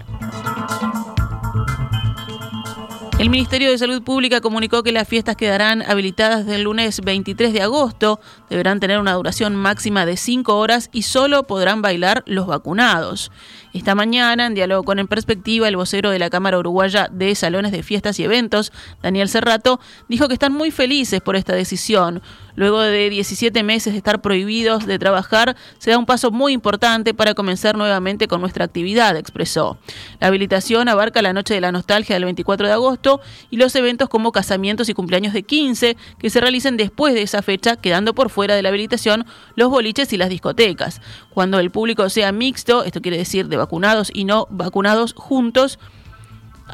El 3.24 3.30
Ministerio 3.30 3.72
de 3.72 3.78
Salud 3.78 4.04
Pública 4.04 4.42
comunicó 4.42 4.84
que 4.84 4.92
las 4.92 5.08
fiestas 5.08 5.38
quedarán 5.38 5.82
habilitadas 5.82 6.46
del 6.46 6.64
lunes 6.64 7.00
23 7.00 7.54
de 7.54 7.62
agosto, 7.62 8.20
deberán 8.50 8.82
tener 8.82 9.00
una 9.00 9.14
duración 9.14 9.56
máxima 9.56 10.06
de 10.06 10.18
5 10.18 10.58
horas 10.58 10.90
y 10.92 11.04
solo 11.04 11.44
podrán 11.44 11.82
bailar 11.82 12.24
los 12.28 12.48
vacunados. 12.48 13.32
Esta 13.72 13.96
mañana, 13.96 14.48
en 14.48 14.56
diálogo 14.56 14.84
con 14.84 15.00
En 15.00 15.08
Perspectiva, 15.08 15.70
el 15.70 15.78
vocero 15.78 16.10
de 16.10 16.20
la 16.20 16.30
Cámara 16.30 16.60
Uruguaya 16.60 17.08
de 17.10 17.34
Salones 17.34 17.72
de 17.72 17.82
Fiestas 17.82 18.20
y 18.20 18.26
Eventos, 18.26 18.74
Daniel 19.02 19.30
Cerrato, 19.30 19.80
dijo 20.10 20.28
que 20.28 20.34
están 20.34 20.52
muy 20.52 20.70
felices 20.70 21.22
por 21.22 21.38
esta 21.38 21.54
decisión. 21.56 22.22
Luego 22.56 22.82
de 22.82 23.10
17 23.10 23.64
meses 23.64 23.94
de 23.94 23.98
estar 23.98 24.22
prohibidos 24.22 24.86
de 24.86 25.00
trabajar, 25.00 25.56
se 25.80 25.92
da 25.92 25.98
un 25.98 26.06
paso 26.06 26.32
muy 26.32 26.54
importante 26.54 27.14
para 27.14 27.34
comenzar 27.34 27.78
nuevamente 27.78 28.28
con 28.28 28.42
nuestra 28.42 28.66
actividad, 28.66 29.16
expresó. 29.18 29.78
La 30.20 30.28
habilitación 30.28 30.88
abarca 30.88 31.22
la 31.22 31.34
Noche 31.34 31.54
de 31.54 31.62
la 31.62 31.72
Nostalgia 31.72 32.16
del 32.16 32.26
24 32.26 32.68
de 32.68 32.74
agosto 32.74 33.22
y 33.50 33.58
los 33.58 33.76
eventos 33.76 34.10
como 34.10 34.32
casamientos 34.32 34.90
y 34.90 34.94
cumpleaños 34.94 35.34
de 35.34 35.44
15 35.44 35.98
que 36.20 36.30
se 36.30 36.42
realicen 36.42 36.78
después 36.78 37.14
de 37.14 37.24
esa 37.24 37.42
fecha, 37.42 37.76
quedando 37.76 38.14
por 38.14 38.30
fuera 38.30 38.56
de 38.56 38.62
la 38.62 38.70
habilitación 38.70 39.26
los 39.56 39.70
boliches 39.70 40.14
y 40.14 40.18
las 40.18 40.30
discotecas. 40.30 41.02
Cuando 41.32 41.60
el 41.60 41.72
público 41.72 42.08
sea 42.10 42.32
mixto, 42.32 42.84
esto 42.84 43.02
quiere 43.02 43.18
decir 43.18 43.48
de 43.48 43.58
vacunados 43.58 44.12
y 44.14 44.26
no 44.26 44.48
vacunados 44.50 45.14
juntos, 45.14 45.80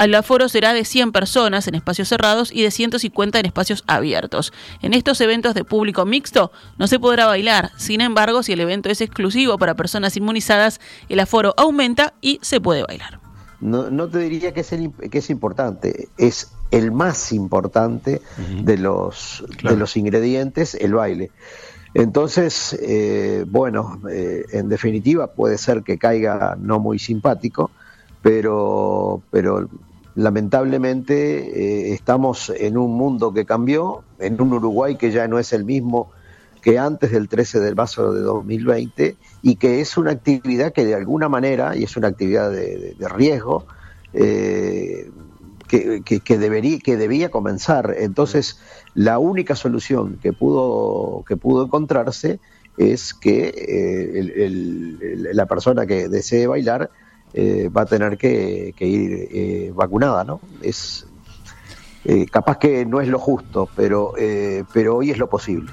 el 0.06 0.16
aforo 0.16 0.50
será 0.50 0.74
de 0.74 0.86
100 0.86 1.12
personas 1.12 1.68
en 1.68 1.76
espacios 1.76 2.08
cerrados 2.08 2.52
y 2.52 2.64
de 2.64 2.72
150 2.72 3.40
en 3.40 3.46
espacios 3.46 3.84
abiertos. 3.88 4.54
En 4.82 4.94
estos 4.94 5.20
eventos 5.22 5.54
de 5.54 5.64
público 5.64 6.06
mixto 6.06 6.52
no 6.78 6.88
se 6.88 7.00
podrá 7.00 7.26
bailar, 7.26 7.72
sin 7.78 8.02
embargo, 8.02 8.44
si 8.44 8.54
el 8.54 8.62
evento 8.62 8.90
es 8.90 9.02
exclusivo 9.02 9.58
para 9.58 9.76
personas 9.76 10.16
inmunizadas, 10.18 10.80
el 11.10 11.20
aforo 11.20 11.54
aumenta 11.58 12.14
y 12.22 12.40
se 12.42 12.62
puede 12.62 12.84
bailar. 12.84 13.20
No, 13.62 14.08
te 14.08 14.20
diría 14.20 14.54
que 14.54 14.62
es, 14.62 14.70
que 15.12 15.18
es 15.18 15.30
importante, 15.30 16.08
es 16.18 16.52
el 16.72 16.92
más 16.94 17.34
importante 17.34 18.22
de, 18.64 18.78
los, 18.78 19.44
de 19.64 19.76
los 19.76 19.98
ingredientes, 19.98 20.76
el 20.76 20.94
baile. 20.94 21.32
Entonces, 21.94 22.78
eh, 22.82 23.46
bueno, 23.48 24.00
eh, 24.10 24.46
en 24.52 24.70
definitiva 24.70 25.28
puede 25.28 25.58
ser 25.58 25.84
que 25.84 25.98
caiga 25.98 26.56
no 26.58 26.80
muy 26.80 27.00
simpático, 27.00 27.72
pero, 28.22 29.22
pero 29.32 29.68
lamentablemente 30.16 31.90
eh, 31.90 31.94
estamos 31.94 32.52
en 32.56 32.78
un 32.78 32.96
mundo 32.96 33.34
que 33.34 33.46
cambió, 33.46 34.04
en 34.20 34.42
un 34.42 34.54
Uruguay 34.54 34.96
que 34.96 35.12
ya 35.12 35.28
no 35.28 35.40
es 35.40 35.54
el 35.54 35.66
mismo 35.66 36.12
que 36.62 36.78
antes 36.78 37.12
del 37.12 37.30
13 37.30 37.62
del 37.62 37.76
marzo 37.76 38.12
de 38.12 38.22
2020 38.22 39.16
y 39.42 39.56
que 39.56 39.80
es 39.80 39.98
una 39.98 40.12
actividad 40.12 40.74
que 40.74 40.86
de 40.86 40.96
alguna 40.96 41.30
manera, 41.30 41.76
y 41.76 41.84
es 41.84 41.96
una 41.96 42.10
actividad 42.10 42.52
de, 42.52 42.96
riesgo, 43.00 43.66
que, 44.12 45.10
que, 45.70 46.38
debería, 46.38 46.80
que 46.80 46.98
debía 46.98 47.30
comenzar. 47.30 47.96
Entonces, 47.98 48.60
la 48.94 49.20
única 49.20 49.56
solución 49.56 50.18
que 50.22 50.34
pudo, 50.34 51.24
que 51.26 51.38
pudo 51.38 51.64
encontrarse 51.66 52.40
es 52.78 53.14
que 53.14 53.54
eh, 53.56 55.30
la 55.34 55.46
persona 55.46 55.86
que 55.86 56.08
desee 56.08 56.48
bailar 56.48 56.90
eh, 57.34 57.70
va 57.70 57.82
a 57.82 57.86
tener 57.86 58.18
que, 58.18 58.74
ir 58.80 59.28
eh, 59.32 59.72
vacunada, 59.74 60.24
¿no? 60.24 60.42
Es 60.62 61.06
capaz 62.32 62.58
que 62.58 62.86
no 62.86 63.02
es 63.02 63.08
lo 63.08 63.20
justo, 63.20 63.70
pero, 63.76 64.14
pero 64.74 64.96
hoy 64.96 65.12
es 65.12 65.18
lo 65.20 65.30
posible. 65.30 65.72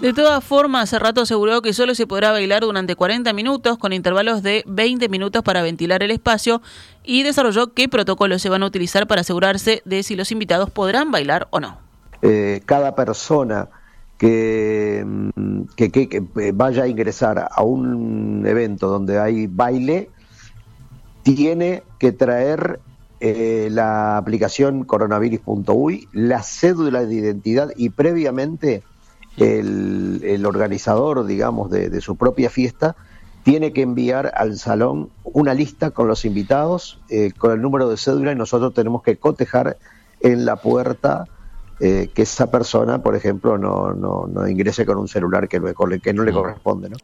De 0.00 0.14
todas 0.14 0.42
formas, 0.42 0.84
hace 0.84 0.98
rato 0.98 1.20
aseguró 1.20 1.60
que 1.60 1.74
solo 1.74 1.94
se 1.94 2.06
podrá 2.06 2.32
bailar 2.32 2.62
durante 2.62 2.96
40 2.96 3.34
minutos 3.34 3.76
con 3.76 3.92
intervalos 3.92 4.42
de 4.42 4.64
20 4.66 5.10
minutos 5.10 5.42
para 5.42 5.60
ventilar 5.60 6.02
el 6.02 6.10
espacio 6.10 6.62
y 7.04 7.22
desarrolló 7.22 7.74
qué 7.74 7.86
protocolos 7.86 8.40
se 8.40 8.48
van 8.48 8.62
a 8.62 8.66
utilizar 8.66 9.06
para 9.06 9.20
asegurarse 9.20 9.82
de 9.84 10.02
si 10.02 10.16
los 10.16 10.32
invitados 10.32 10.70
podrán 10.70 11.10
bailar 11.10 11.48
o 11.50 11.60
no. 11.60 11.78
Eh, 12.22 12.62
cada 12.64 12.94
persona 12.94 13.68
que, 14.16 14.89
mm, 15.68 15.68
que, 15.76 16.52
vaya 16.52 16.84
a 16.84 16.88
ingresar 16.88 17.48
a 17.50 17.62
un 17.62 18.44
evento 18.46 18.88
donde 18.88 19.18
hay 19.18 19.46
baile 19.46 20.10
tiene 21.22 21.82
que 21.98 22.12
traer 22.12 22.80
eh, 23.20 23.68
la 23.70 24.16
aplicación 24.16 24.84
coronavirus.uy, 24.84 26.08
la 26.12 26.42
cédula 26.42 27.04
de 27.04 27.14
identidad 27.14 27.70
y 27.76 27.90
previamente 27.90 28.82
el, 29.36 30.44
organizador, 30.46 31.26
digamos, 31.26 31.70
de, 31.70 32.00
su 32.00 32.16
propia 32.16 32.50
fiesta, 32.50 32.96
tiene 33.42 33.72
que 33.72 33.82
enviar 33.82 34.32
al 34.36 34.56
salón 34.58 35.10
una 35.24 35.54
lista 35.54 35.90
con 35.90 36.08
los 36.08 36.24
invitados, 36.24 37.00
eh, 37.08 37.32
con 37.36 37.52
el 37.52 37.62
número 37.62 37.88
de 37.88 37.96
cédula, 37.96 38.32
y 38.32 38.36
nosotros 38.36 38.74
tenemos 38.74 39.02
que 39.02 39.16
cotejar 39.16 39.78
en 40.20 40.44
la 40.44 40.56
puerta 40.56 41.26
eh, 41.80 42.10
que 42.14 42.22
esa 42.22 42.50
persona, 42.50 43.02
por 43.02 43.16
ejemplo, 43.16 43.56
no, 43.56 43.92
no, 43.92 44.26
no, 44.26 44.46
ingrese 44.46 44.84
con 44.84 44.98
un 44.98 45.08
celular 45.08 45.48
que 45.48 45.58
no, 45.58 45.66
que 46.02 46.12
no 46.12 46.24
le 46.24 46.32
corresponde. 46.32 46.90
¿no? 46.90 46.96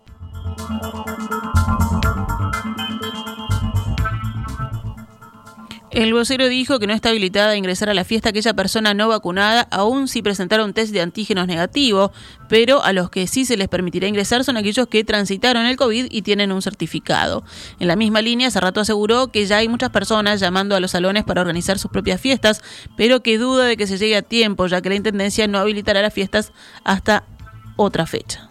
El 5.97 6.13
vocero 6.13 6.47
dijo 6.49 6.79
que 6.79 6.87
no 6.87 6.93
está 6.93 7.09
habilitada 7.09 7.53
a 7.53 7.57
ingresar 7.57 7.89
a 7.89 7.95
la 7.95 8.05
fiesta 8.05 8.29
aquella 8.29 8.53
persona 8.53 8.93
no 8.93 9.09
vacunada, 9.09 9.67
aun 9.71 10.09
si 10.09 10.21
presentara 10.21 10.63
un 10.63 10.75
test 10.75 10.93
de 10.93 11.01
antígenos 11.01 11.47
negativo, 11.47 12.13
pero 12.51 12.85
a 12.85 12.93
los 12.93 13.09
que 13.09 13.27
sí 13.27 13.47
se 13.47 13.57
les 13.57 13.69
permitirá 13.69 14.07
ingresar 14.07 14.45
son 14.45 14.59
aquellos 14.59 14.89
que 14.89 15.05
transitaron 15.05 15.65
el 15.65 15.79
COVID 15.79 16.09
y 16.11 16.21
tienen 16.21 16.53
un 16.53 16.61
certificado. 16.61 17.45
En 17.81 17.89
la 17.89 17.97
misma 17.97 18.21
línea, 18.21 18.49
hace 18.49 18.61
rato 18.61 18.81
aseguró 18.81 19.29
que 19.29 19.47
ya 19.47 19.57
hay 19.57 19.71
muchas 19.71 19.89
personas 19.89 20.39
llamando 20.39 20.77
a 20.77 20.81
los 20.81 20.91
salones 20.91 21.25
para 21.25 21.41
organizar 21.41 21.79
sus 21.79 21.91
propias 21.91 22.21
fiestas, 22.21 22.63
pero 22.99 23.23
que 23.23 23.39
duda 23.39 23.65
de 23.65 23.79
que 23.79 23.87
se 23.87 23.97
llegue 23.97 24.17
a 24.17 24.23
tiempo, 24.23 24.67
ya 24.67 24.83
que 24.83 24.91
la 24.91 24.97
Intendencia 24.97 25.49
no 25.49 25.59
habilitará 25.59 26.03
las 26.03 26.13
fiestas 26.13 26.53
hasta 26.85 27.25
otra 27.77 28.05
fecha. 28.05 28.51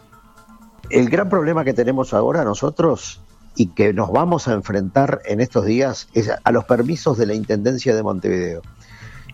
El 0.89 1.11
gran 1.11 1.29
problema 1.29 1.63
que 1.63 1.73
tenemos 1.73 2.11
ahora 2.15 2.43
nosotros 2.43 3.21
y 3.55 3.67
que 3.67 3.93
nos 3.93 4.11
vamos 4.11 4.47
a 4.47 4.53
enfrentar 4.53 5.21
en 5.25 5.39
estos 5.39 5.65
días 5.65 6.07
es 6.13 6.29
a 6.43 6.51
los 6.51 6.65
permisos 6.65 7.17
de 7.17 7.25
la 7.25 7.33
Intendencia 7.33 7.95
de 7.95 8.03
Montevideo. 8.03 8.61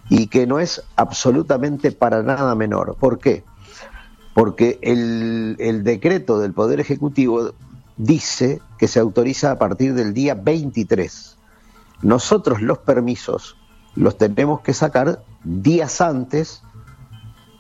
Y 0.10 0.28
que 0.28 0.46
no 0.46 0.60
es 0.60 0.84
absolutamente 0.96 1.92
para 1.92 2.22
nada 2.22 2.54
menor. 2.56 2.96
¿Por 3.00 3.20
qué? 3.20 3.44
Porque 4.34 4.80
el, 4.82 5.84
decreto 5.84 6.40
del 6.40 6.54
Poder 6.54 6.80
Ejecutivo 6.80 7.54
dice 7.98 8.62
que 8.78 8.88
se 8.88 9.00
autoriza 9.00 9.52
a 9.52 9.58
partir 9.58 9.94
del 9.94 10.14
día 10.14 10.36
23. 10.36 11.38
Nosotros 12.02 12.62
los 12.62 12.78
permisos 12.80 13.58
los 13.96 14.18
tenemos 14.18 14.62
que 14.62 14.74
sacar 14.74 15.24
días 15.44 16.00
antes 16.02 16.64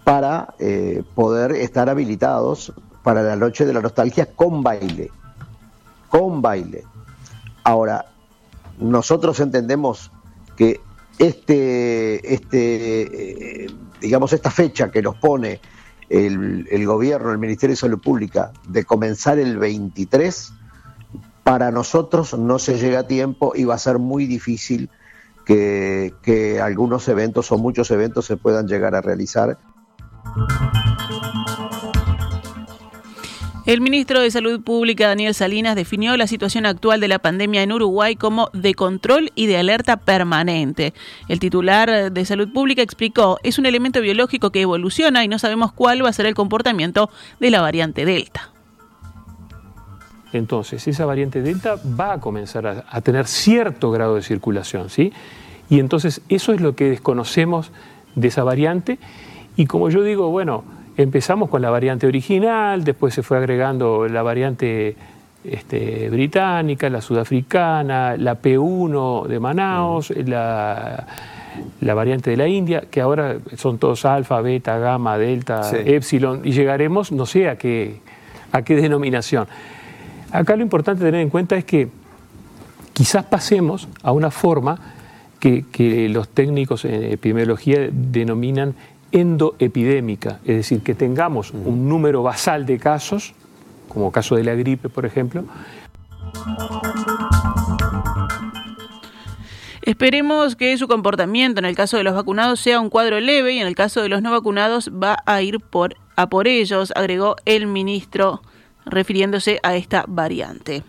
para 0.03 0.55
eh, 0.59 1.03
poder 1.15 1.51
estar 1.53 1.89
habilitados 1.89 2.73
para 3.03 3.21
la 3.23 3.35
noche 3.35 3.65
de 3.65 3.73
la 3.73 3.81
nostalgia 3.81 4.25
con 4.25 4.63
baile 4.63 5.11
con 6.11 6.41
baile. 6.41 6.83
Ahora, 7.63 8.05
nosotros 8.77 9.39
entendemos 9.39 10.11
que 10.55 10.79
este, 11.17 12.33
este, 12.33 13.63
eh, 13.63 13.71
digamos, 13.99 14.33
esta 14.33 14.51
fecha 14.51 14.91
que 14.91 15.01
nos 15.01 15.15
pone 15.15 15.61
el, 16.09 16.85
gobierno, 16.85 17.31
el 17.31 17.37
Ministerio 17.37 17.73
de 17.73 17.79
Salud 17.79 18.01
Pública, 18.01 18.51
de 18.67 18.83
comenzar 18.83 19.39
el 19.39 19.57
23, 19.57 20.53
para 21.43 21.71
nosotros 21.71 22.37
no 22.37 22.59
se 22.59 22.77
llega 22.77 22.99
a 22.99 23.07
tiempo 23.07 23.53
y 23.55 23.63
va 23.63 23.75
a 23.75 23.79
ser 23.79 23.97
muy 23.97 24.25
difícil 24.25 24.89
que 25.45 26.59
algunos 26.63 27.07
eventos 27.07 27.51
o 27.51 27.57
muchos 27.57 27.91
eventos 27.91 28.25
se 28.25 28.37
puedan 28.37 28.67
llegar 28.67 28.95
a 28.95 29.01
realizar. 29.01 29.57
El 33.71 33.79
ministro 33.79 34.19
de 34.19 34.29
Salud 34.29 34.61
Pública, 34.61 35.07
Daniel 35.07 35.33
Salinas, 35.33 35.77
definió 35.77 36.17
la 36.17 36.27
situación 36.27 36.65
actual 36.65 36.99
de 36.99 37.07
la 37.07 37.19
pandemia 37.19 37.63
en 37.63 37.71
Uruguay 37.71 38.17
como 38.17 38.49
de 38.51 38.73
control 38.73 39.31
y 39.33 39.45
de 39.45 39.55
alerta 39.55 39.95
permanente. 39.95 40.93
El 41.29 41.39
titular 41.39 42.11
de 42.11 42.25
Salud 42.25 42.51
Pública 42.51 42.81
explicó, 42.81 43.37
es 43.43 43.59
un 43.59 43.65
elemento 43.65 44.01
biológico 44.01 44.49
que 44.49 44.59
evoluciona 44.59 45.23
y 45.23 45.29
no 45.29 45.39
sabemos 45.39 45.71
cuál 45.71 46.03
va 46.03 46.09
a 46.09 46.11
ser 46.11 46.25
el 46.25 46.35
comportamiento 46.35 47.09
de 47.39 47.49
la 47.49 47.61
variante 47.61 48.03
Delta. 48.03 48.51
Entonces, 50.33 50.85
esa 50.89 51.05
variante 51.05 51.41
Delta 51.41 51.77
va 51.97 52.11
a 52.11 52.19
comenzar 52.19 52.85
a, 52.89 52.99
tener 52.99 53.25
cierto 53.25 53.89
grado 53.89 54.15
de 54.15 54.21
circulación, 54.21 54.89
¿sí? 54.89 55.13
Y 55.69 55.79
entonces 55.79 56.19
eso 56.27 56.51
es 56.51 56.59
lo 56.59 56.75
que 56.75 56.89
desconocemos 56.89 57.71
de 58.15 58.27
esa 58.27 58.43
variante. 58.43 58.99
Y 59.55 59.65
como 59.67 59.89
yo 59.89 60.03
digo, 60.03 60.29
bueno, 60.29 60.65
empezamos 60.97 61.49
con 61.49 61.61
la 61.61 61.69
variante 61.69 62.07
original, 62.07 62.83
después 62.83 63.13
se 63.13 63.23
fue 63.23 63.37
agregando 63.37 64.07
la 64.07 64.21
variante 64.21 64.95
este, 65.43 66.09
británica, 66.09 66.89
la 66.89 67.01
sudafricana, 67.01 68.15
la 68.17 68.39
P1 68.39 69.27
de 69.27 69.39
Manaus, 69.39 70.11
la, 70.11 71.07
variante 71.81 72.29
de 72.31 72.37
la 72.37 72.47
India, 72.47 72.83
que 72.89 73.01
ahora 73.01 73.37
son 73.57 73.77
todos 73.77 74.05
alfa, 74.05 74.41
beta, 74.41 74.77
gamma, 74.77 75.17
delta, 75.17 75.71
epsilon, 75.85 76.41
y 76.43 76.51
llegaremos 76.51 77.11
no 77.11 77.25
sé 77.25 77.49
a 77.49 77.57
qué, 77.57 78.01
a 78.51 78.61
qué 78.61 78.75
denominación. 78.75 79.47
Acá 80.31 80.55
lo 80.55 80.61
importante 80.61 81.03
tener 81.03 81.21
en 81.21 81.29
cuenta 81.29 81.55
es 81.55 81.65
que 81.65 81.89
quizás 82.93 83.25
pasemos 83.25 83.87
a 84.03 84.11
una 84.11 84.31
forma 84.31 84.79
que, 85.39 85.65
que 85.71 86.07
los 86.07 86.29
técnicos 86.29 86.85
en 86.85 87.03
epidemiología 87.03 87.89
denominan 87.91 88.75
endoepidémica, 89.11 90.39
es 90.45 90.55
decir, 90.57 90.81
que 90.81 90.95
tengamos 90.95 91.51
un 91.51 91.87
número 91.89 92.23
basal 92.23 92.65
de 92.65 92.79
casos, 92.79 93.33
como 93.87 94.11
caso 94.11 94.35
de 94.35 94.43
la 94.43 94.55
gripe, 94.55 94.89
por 94.89 95.05
ejemplo. 95.05 95.43
Esperemos 99.81 100.55
que 100.55 100.77
su 100.77 100.87
comportamiento 100.87 101.59
en 101.59 101.65
el 101.65 101.75
caso 101.75 101.97
de 101.97 102.03
los 102.03 102.13
vacunados 102.13 102.59
sea 102.59 102.79
un 102.79 102.89
cuadro 102.89 103.19
leve 103.19 103.53
y 103.53 103.59
en 103.59 103.67
el 103.67 103.75
caso 103.75 104.01
de 104.01 104.09
los 104.09 104.21
no 104.21 104.31
vacunados 104.31 104.91
va 104.91 105.17
a 105.25 105.41
ir 105.41 105.59
por, 105.59 105.95
a 106.15 106.29
por 106.29 106.47
ellos, 106.47 106.93
agregó 106.95 107.35
el 107.45 107.65
ministro 107.65 108.41
refiriéndose 108.85 109.59
a 109.63 109.75
esta 109.75 110.05
variante. 110.07 110.83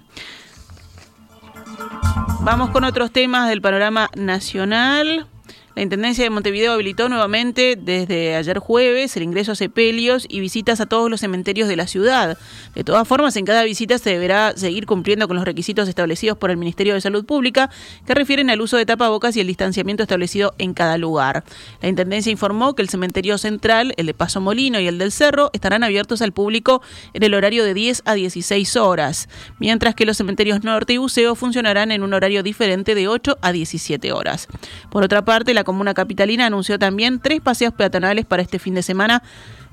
Vamos 2.41 2.71
con 2.71 2.85
otros 2.85 3.13
temas 3.13 3.49
del 3.49 3.63
panorama 3.63 4.11
nacional. 4.15 5.27
La 5.75 5.81
Intendencia 5.81 6.23
de 6.23 6.29
Montevideo 6.29 6.73
habilitó 6.73 7.09
nuevamente 7.09 7.77
desde 7.81 8.37
ayer 8.37 8.59
jueves 8.59 9.17
el 9.17 9.23
ingreso 9.23 9.53
a 9.53 9.55
sepelios 9.55 10.27
y 10.29 10.41
visitas 10.41 10.81
a 10.81 10.87
todos 10.87 11.11
los 11.11 11.21
cementerios 11.21 11.67
de 11.67 11.77
la 11.77 11.87
ciudad. 11.87 12.37
De 12.75 12.85
todas 12.85 13.09
formas, 13.09 13.37
en 13.37 13.47
cada 13.47 13.63
visita 13.63 13.97
se 13.97 14.11
deberá 14.11 14.53
seguir 14.55 14.85
cumpliendo 14.85 15.27
con 15.29 15.37
los 15.37 15.47
requisitos 15.47 15.89
establecidos 15.89 16.37
por 16.37 16.51
el 16.51 16.59
Ministerio 16.59 16.93
de 16.93 17.01
Salud 17.01 17.25
Pública 17.25 17.71
que 18.07 18.15
refieren 18.15 18.51
al 18.51 18.61
uso 18.61 18.77
de 18.77 18.85
tapabocas 18.85 19.35
y 19.37 19.41
el 19.41 19.47
distanciamiento 19.47 20.03
establecido 20.03 20.55
en 20.59 20.75
cada 20.75 20.99
lugar. 20.99 21.43
La 21.81 21.89
Intendencia 21.89 22.31
informó 22.31 22.75
que 22.75 22.83
el 22.83 22.91
cementerio 22.91 23.39
central, 23.39 23.95
el 23.97 24.05
de 24.05 24.15
Paso 24.15 24.43
Molino 24.43 24.79
y 24.79 24.89
el 24.89 24.99
del 24.99 25.11
Cerro 25.11 25.49
estarán 25.55 25.85
abiertos 25.85 26.21
al 26.21 26.33
público 26.33 26.83
en 27.15 27.23
el 27.23 27.33
horario 27.33 27.65
de 27.65 27.73
10 27.73 28.03
a 28.05 28.13
16 28.13 28.77
horas, 28.77 29.31
mientras 29.59 29.95
que 29.95 30.05
los 30.05 30.19
cementerios 30.19 30.65
Norte 30.65 30.93
y 30.93 30.99
Buceo 30.99 31.35
funcionarán 31.35 31.93
en 31.93 32.03
un 32.03 32.13
horario 32.13 32.43
diferente 32.43 32.95
de 32.95 33.09
8 33.09 33.39
a 33.41 33.53
17 33.53 34.13
horas. 34.13 34.49
Por 34.91 35.03
otra 35.03 35.25
parte, 35.25 35.55
la 35.55 35.62
la 35.63 35.65
comuna 35.65 35.95
capitalina 35.95 36.47
anunció 36.47 36.77
también 36.77 37.21
tres 37.21 37.41
paseos 37.41 37.73
peatonales 37.73 38.27
para 38.27 38.43
este 38.43 38.59
fin 38.59 38.75
de 38.75 38.83
semana 38.83 39.23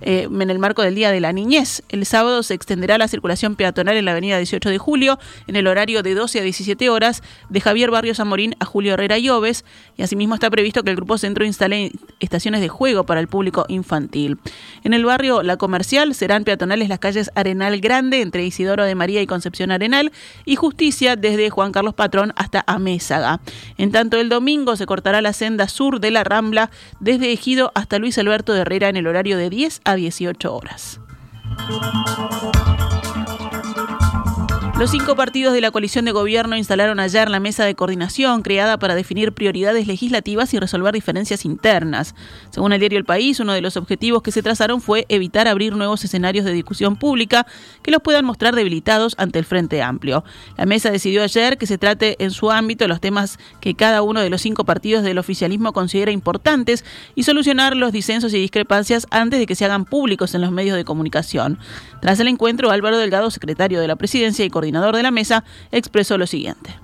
eh, 0.02 0.28
en 0.30 0.50
el 0.50 0.60
marco 0.60 0.82
del 0.82 0.96
Día 0.96 1.12
de 1.12 1.20
la 1.20 1.34
Niñez. 1.34 1.84
El 1.90 2.06
sábado 2.06 2.44
se 2.44 2.54
extenderá 2.54 2.98
la 2.98 3.08
circulación 3.08 3.56
peatonal 3.56 3.98
en 3.98 4.06
la 4.06 4.12
avenida 4.12 4.38
18 4.38 4.70
de 4.70 4.78
julio 4.78 5.20
en 5.48 5.56
el 5.56 5.68
horario 5.68 6.04
de 6.04 6.14
12 6.14 6.40
a 6.40 6.44
17 6.44 6.90
horas 6.90 7.24
de 7.50 7.62
Javier 7.62 7.92
Barrio 7.92 8.16
Zamorín 8.16 8.56
a 8.60 8.66
Julio 8.66 8.94
Herrera 8.94 9.18
y 9.18 9.30
Oves 9.30 9.66
y 9.98 10.04
asimismo 10.04 10.36
está 10.36 10.50
previsto 10.50 10.84
que 10.84 10.90
el 10.90 10.96
Grupo 10.96 11.18
Centro 11.18 11.46
instale 11.46 11.92
estaciones 12.20 12.62
de 12.62 12.70
juego 12.70 13.06
para 13.06 13.20
el 13.20 13.28
público 13.28 13.66
infantil. 13.68 14.38
En 14.84 14.94
el 14.94 15.06
barrio 15.06 15.44
La 15.44 15.58
Comercial 15.58 16.14
serán 16.16 16.44
peatonales 16.44 16.90
las 16.90 17.00
calles 17.00 17.32
Arenal 17.36 17.80
Grande 17.82 18.22
entre 18.22 18.46
Isidoro 18.46 18.84
de 18.84 18.96
María 18.96 19.22
y 19.22 19.28
Concepción 19.28 19.72
Arenal 19.72 20.12
y 20.46 20.56
Justicia 20.56 21.16
desde 21.16 21.50
Juan 21.50 21.72
Carlos 21.72 21.94
Patrón 21.94 22.34
hasta 22.36 22.64
Amézaga. 22.68 23.42
En 23.78 23.92
tanto 23.92 24.18
el 24.18 24.30
domingo 24.30 24.76
se 24.76 24.86
cortará 24.86 25.22
la 25.22 25.34
senda 25.34 25.68
sur 25.68 26.00
de 26.00 26.12
la 26.12 26.24
Rambla 26.24 26.72
desde 27.00 27.32
Ejido 27.32 27.72
hasta 27.76 28.00
Luis 28.00 28.18
Alberto 28.18 28.54
de 28.54 28.62
Herrera 28.62 28.90
en 28.90 28.98
el 28.98 29.08
horario 29.08 29.38
de 29.38 29.50
10 29.50 29.82
a 29.84 29.89
18 29.96 30.48
horas. 30.50 31.00
Los 34.80 34.92
cinco 34.92 35.18
partidos 35.18 35.54
de 35.54 35.60
la 35.60 35.72
coalición 35.72 36.06
de 36.06 36.14
gobierno 36.14 36.56
instalaron 36.56 37.02
ayer 37.02 37.30
la 37.30 37.42
mesa 37.42 37.66
de 37.66 37.76
coordinación 37.76 38.44
creada 38.44 38.80
para 38.80 38.96
definir 38.96 39.34
prioridades 39.34 39.88
legislativas 39.88 40.54
y 40.54 40.58
resolver 40.58 40.94
diferencias 40.94 41.44
internas. 41.44 42.16
Según 42.50 42.72
el 42.72 42.80
diario 42.80 42.98
El 42.98 43.04
País, 43.04 43.42
uno 43.42 43.52
de 43.52 43.60
los 43.60 43.76
objetivos 43.76 44.22
que 44.22 44.32
se 44.32 44.42
trazaron 44.42 44.80
fue 44.80 45.06
evitar 45.10 45.50
abrir 45.50 45.76
nuevos 45.76 46.06
escenarios 46.06 46.46
de 46.46 46.54
discusión 46.54 46.96
pública 46.96 47.46
que 47.82 47.92
los 47.92 48.02
puedan 48.02 48.24
mostrar 48.24 48.56
debilitados 48.56 49.16
ante 49.18 49.38
el 49.38 49.44
Frente 49.44 49.82
Amplio. 49.82 50.24
La 50.56 50.66
mesa 50.66 50.92
decidió 50.92 51.24
ayer 51.24 51.58
que 51.58 51.68
se 51.68 51.78
trate 51.78 52.16
en 52.24 52.32
su 52.32 52.50
ámbito 52.50 52.88
los 52.88 53.02
temas 53.02 53.38
que 53.60 53.76
cada 53.76 54.02
uno 54.02 54.22
de 54.22 54.30
los 54.30 54.42
cinco 54.42 54.64
partidos 54.64 55.04
del 55.04 55.18
oficialismo 55.18 55.74
considera 55.74 56.12
importantes 56.12 56.86
y 57.16 57.24
solucionar 57.24 57.76
los 57.76 57.92
disensos 57.92 58.34
y 58.34 58.40
discrepancias 58.40 59.08
antes 59.12 59.40
de 59.40 59.46
que 59.46 59.56
se 59.56 59.66
hagan 59.66 59.84
públicos 59.84 60.36
en 60.36 60.40
los 60.40 60.54
medios 60.54 60.78
de 60.78 60.86
comunicación. 60.86 61.60
Tras 62.02 62.18
el 62.22 62.30
encuentro, 62.30 62.72
Álvaro 62.72 62.98
Delgado, 62.98 63.30
secretario 63.30 63.82
de 63.82 63.88
la 63.90 63.98
Presidencia 63.98 64.46
y 64.46 64.50
coordinador 64.50 64.69
de 64.72 65.04
la 65.04 65.12
mesa, 65.12 65.44
expresó 65.72 66.18
lo 66.18 66.28
siguiente. 66.28 66.76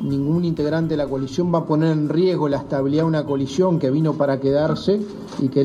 Ningún 0.00 0.44
integrante 0.44 0.94
de 0.94 0.98
la 0.98 1.06
coalición 1.06 1.54
va 1.54 1.60
a 1.60 1.64
poner 1.64 1.92
en 1.92 2.08
riesgo 2.08 2.48
la 2.48 2.58
estabilidad 2.58 3.04
de 3.04 3.08
una 3.08 3.24
coalición 3.24 3.78
que 3.78 3.90
vino 3.90 4.14
para 4.14 4.40
quedarse 4.40 5.00
y 5.40 5.48
que 5.48 5.62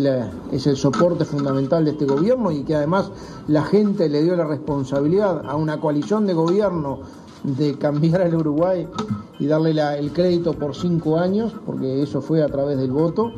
es 0.51 0.67
el 0.67 0.77
soporte 0.77 1.25
fundamental 1.25 1.83
de 1.83 1.91
este 1.91 2.05
gobierno 2.05 2.51
y 2.51 2.63
que 2.63 2.75
además 2.75 3.11
la 3.47 3.63
gente 3.63 4.07
le 4.07 4.23
dio 4.23 4.35
la 4.35 4.45
responsabilidad 4.45 5.49
a 5.49 5.55
una 5.55 5.79
coalición 5.79 6.25
de 6.25 6.33
gobierno 6.33 6.99
de 7.43 7.77
cambiar 7.77 8.21
al 8.21 8.35
Uruguay 8.35 8.87
y 9.39 9.47
darle 9.47 9.71
el 9.71 10.11
crédito 10.11 10.53
por 10.53 10.75
cinco 10.75 11.17
años, 11.17 11.53
porque 11.65 12.01
eso 12.01 12.21
fue 12.21 12.43
a 12.43 12.47
través 12.47 12.77
del 12.77 12.91
voto, 12.91 13.31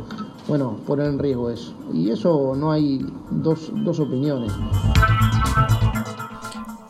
bueno, 0.48 0.78
poner 0.86 1.08
en 1.08 1.20
riesgo 1.20 1.50
eso. 1.50 1.74
Y 1.94 2.10
eso 2.10 2.56
no 2.56 2.72
hay 2.72 3.06
dos 3.32 4.00
opiniones. 4.00 4.52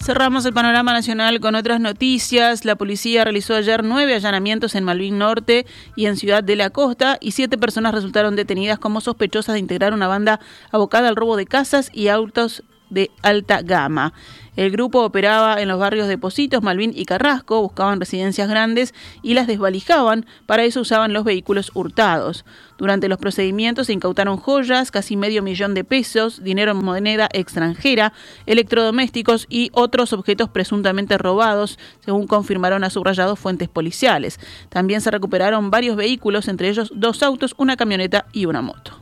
Cerramos 0.03 0.43
el 0.47 0.53
panorama 0.53 0.93
nacional 0.93 1.39
con 1.39 1.53
otras 1.53 1.79
noticias. 1.79 2.65
La 2.65 2.75
policía 2.75 3.23
realizó 3.23 3.53
ayer 3.53 3.83
nueve 3.83 4.15
allanamientos 4.15 4.73
en 4.73 4.83
Malvin 4.83 5.19
Norte 5.19 5.67
y 5.95 6.07
en 6.07 6.17
Ciudad 6.17 6.43
de 6.43 6.55
la 6.55 6.71
Costa 6.71 7.19
y 7.21 7.31
siete 7.31 7.55
personas 7.59 7.93
resultaron 7.93 8.35
detenidas 8.35 8.79
como 8.79 8.99
sospechosas 8.99 9.53
de 9.53 9.59
integrar 9.59 9.93
una 9.93 10.07
banda 10.07 10.39
abocada 10.71 11.07
al 11.07 11.15
robo 11.15 11.37
de 11.37 11.45
casas 11.45 11.91
y 11.93 12.07
autos 12.07 12.63
de 12.89 13.11
alta 13.21 13.61
gama. 13.61 14.13
El 14.57 14.69
grupo 14.69 15.03
operaba 15.03 15.61
en 15.61 15.69
los 15.69 15.79
barrios 15.79 16.09
de 16.09 16.17
Positos, 16.17 16.61
Malvin 16.61 16.91
y 16.93 17.05
Carrasco, 17.05 17.61
buscaban 17.61 18.01
residencias 18.01 18.49
grandes 18.49 18.93
y 19.21 19.33
las 19.33 19.47
desvalijaban, 19.47 20.25
para 20.45 20.65
eso 20.65 20.81
usaban 20.81 21.13
los 21.13 21.23
vehículos 21.23 21.71
hurtados. 21.73 22.43
Durante 22.77 23.07
los 23.07 23.17
procedimientos 23.17 23.87
se 23.87 23.93
incautaron 23.93 24.35
joyas, 24.35 24.91
casi 24.91 25.15
medio 25.15 25.41
millón 25.41 25.73
de 25.73 25.85
pesos, 25.85 26.43
dinero 26.43 26.71
en 26.71 26.83
moneda 26.83 27.29
extranjera, 27.31 28.11
electrodomésticos 28.45 29.47
y 29.49 29.69
otros 29.73 30.11
objetos 30.11 30.49
presuntamente 30.49 31.17
robados, 31.17 31.79
según 32.03 32.27
confirmaron 32.27 32.83
a 32.83 32.89
subrayados 32.89 33.39
fuentes 33.39 33.69
policiales. 33.69 34.39
También 34.67 34.99
se 34.99 35.11
recuperaron 35.11 35.71
varios 35.71 35.95
vehículos, 35.95 36.49
entre 36.49 36.67
ellos 36.67 36.91
dos 36.93 37.23
autos, 37.23 37.55
una 37.57 37.77
camioneta 37.77 38.25
y 38.33 38.47
una 38.47 38.61
moto. 38.61 38.99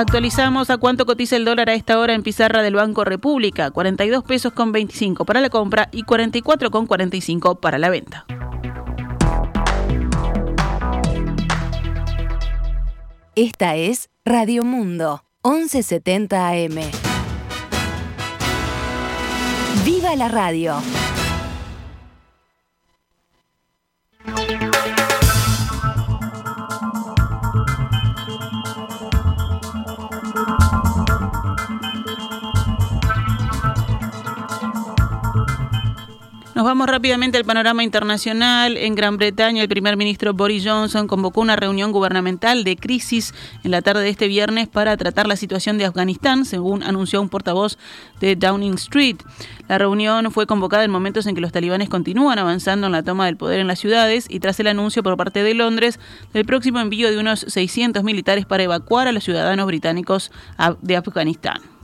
Actualizamos 0.00 0.70
a 0.70 0.78
cuánto 0.78 1.04
cotiza 1.04 1.36
el 1.36 1.44
dólar 1.44 1.68
a 1.68 1.74
esta 1.74 1.98
hora 1.98 2.14
en 2.14 2.22
pizarra 2.22 2.62
del 2.62 2.74
Banco 2.74 3.04
República, 3.04 3.70
42 3.70 4.24
pesos 4.24 4.50
con 4.54 4.72
25 4.72 5.26
para 5.26 5.42
la 5.42 5.50
compra 5.50 5.90
y 5.92 6.04
44 6.04 6.70
con 6.70 6.86
45 6.86 7.60
para 7.60 7.76
la 7.76 7.90
venta. 7.90 8.24
Esta 13.34 13.76
es 13.76 14.08
Radio 14.24 14.64
Mundo, 14.64 15.22
1170 15.44 16.48
AM. 16.48 16.80
¡Viva 19.84 20.16
la 20.16 20.28
radio! 20.28 20.76
Nos 36.60 36.66
vamos 36.66 36.88
rápidamente 36.88 37.38
al 37.38 37.46
panorama 37.46 37.82
internacional. 37.82 38.76
En 38.76 38.94
Gran 38.94 39.16
Bretaña, 39.16 39.62
el 39.62 39.68
primer 39.70 39.96
ministro 39.96 40.34
Boris 40.34 40.62
Johnson 40.62 41.06
convocó 41.06 41.40
una 41.40 41.56
reunión 41.56 41.90
gubernamental 41.90 42.64
de 42.64 42.76
crisis 42.76 43.32
en 43.64 43.70
la 43.70 43.80
tarde 43.80 44.02
de 44.02 44.10
este 44.10 44.28
viernes 44.28 44.68
para 44.68 44.94
tratar 44.98 45.26
la 45.26 45.36
situación 45.36 45.78
de 45.78 45.86
Afganistán, 45.86 46.44
según 46.44 46.82
anunció 46.82 47.22
un 47.22 47.30
portavoz 47.30 47.78
de 48.20 48.36
Downing 48.36 48.74
Street. 48.74 49.16
La 49.68 49.78
reunión 49.78 50.30
fue 50.32 50.46
convocada 50.46 50.84
en 50.84 50.90
momentos 50.90 51.26
en 51.26 51.34
que 51.34 51.40
los 51.40 51.50
talibanes 51.50 51.88
continúan 51.88 52.38
avanzando 52.38 52.88
en 52.88 52.92
la 52.92 53.02
toma 53.02 53.24
del 53.24 53.38
poder 53.38 53.60
en 53.60 53.66
las 53.66 53.78
ciudades 53.78 54.26
y 54.28 54.40
tras 54.40 54.60
el 54.60 54.66
anuncio 54.66 55.02
por 55.02 55.16
parte 55.16 55.42
de 55.42 55.54
Londres 55.54 55.98
del 56.34 56.44
próximo 56.44 56.78
envío 56.78 57.10
de 57.10 57.16
unos 57.16 57.40
600 57.40 58.04
militares 58.04 58.44
para 58.44 58.64
evacuar 58.64 59.08
a 59.08 59.12
los 59.12 59.24
ciudadanos 59.24 59.64
británicos 59.64 60.30
de 60.82 60.96
Afganistán. 60.98 61.79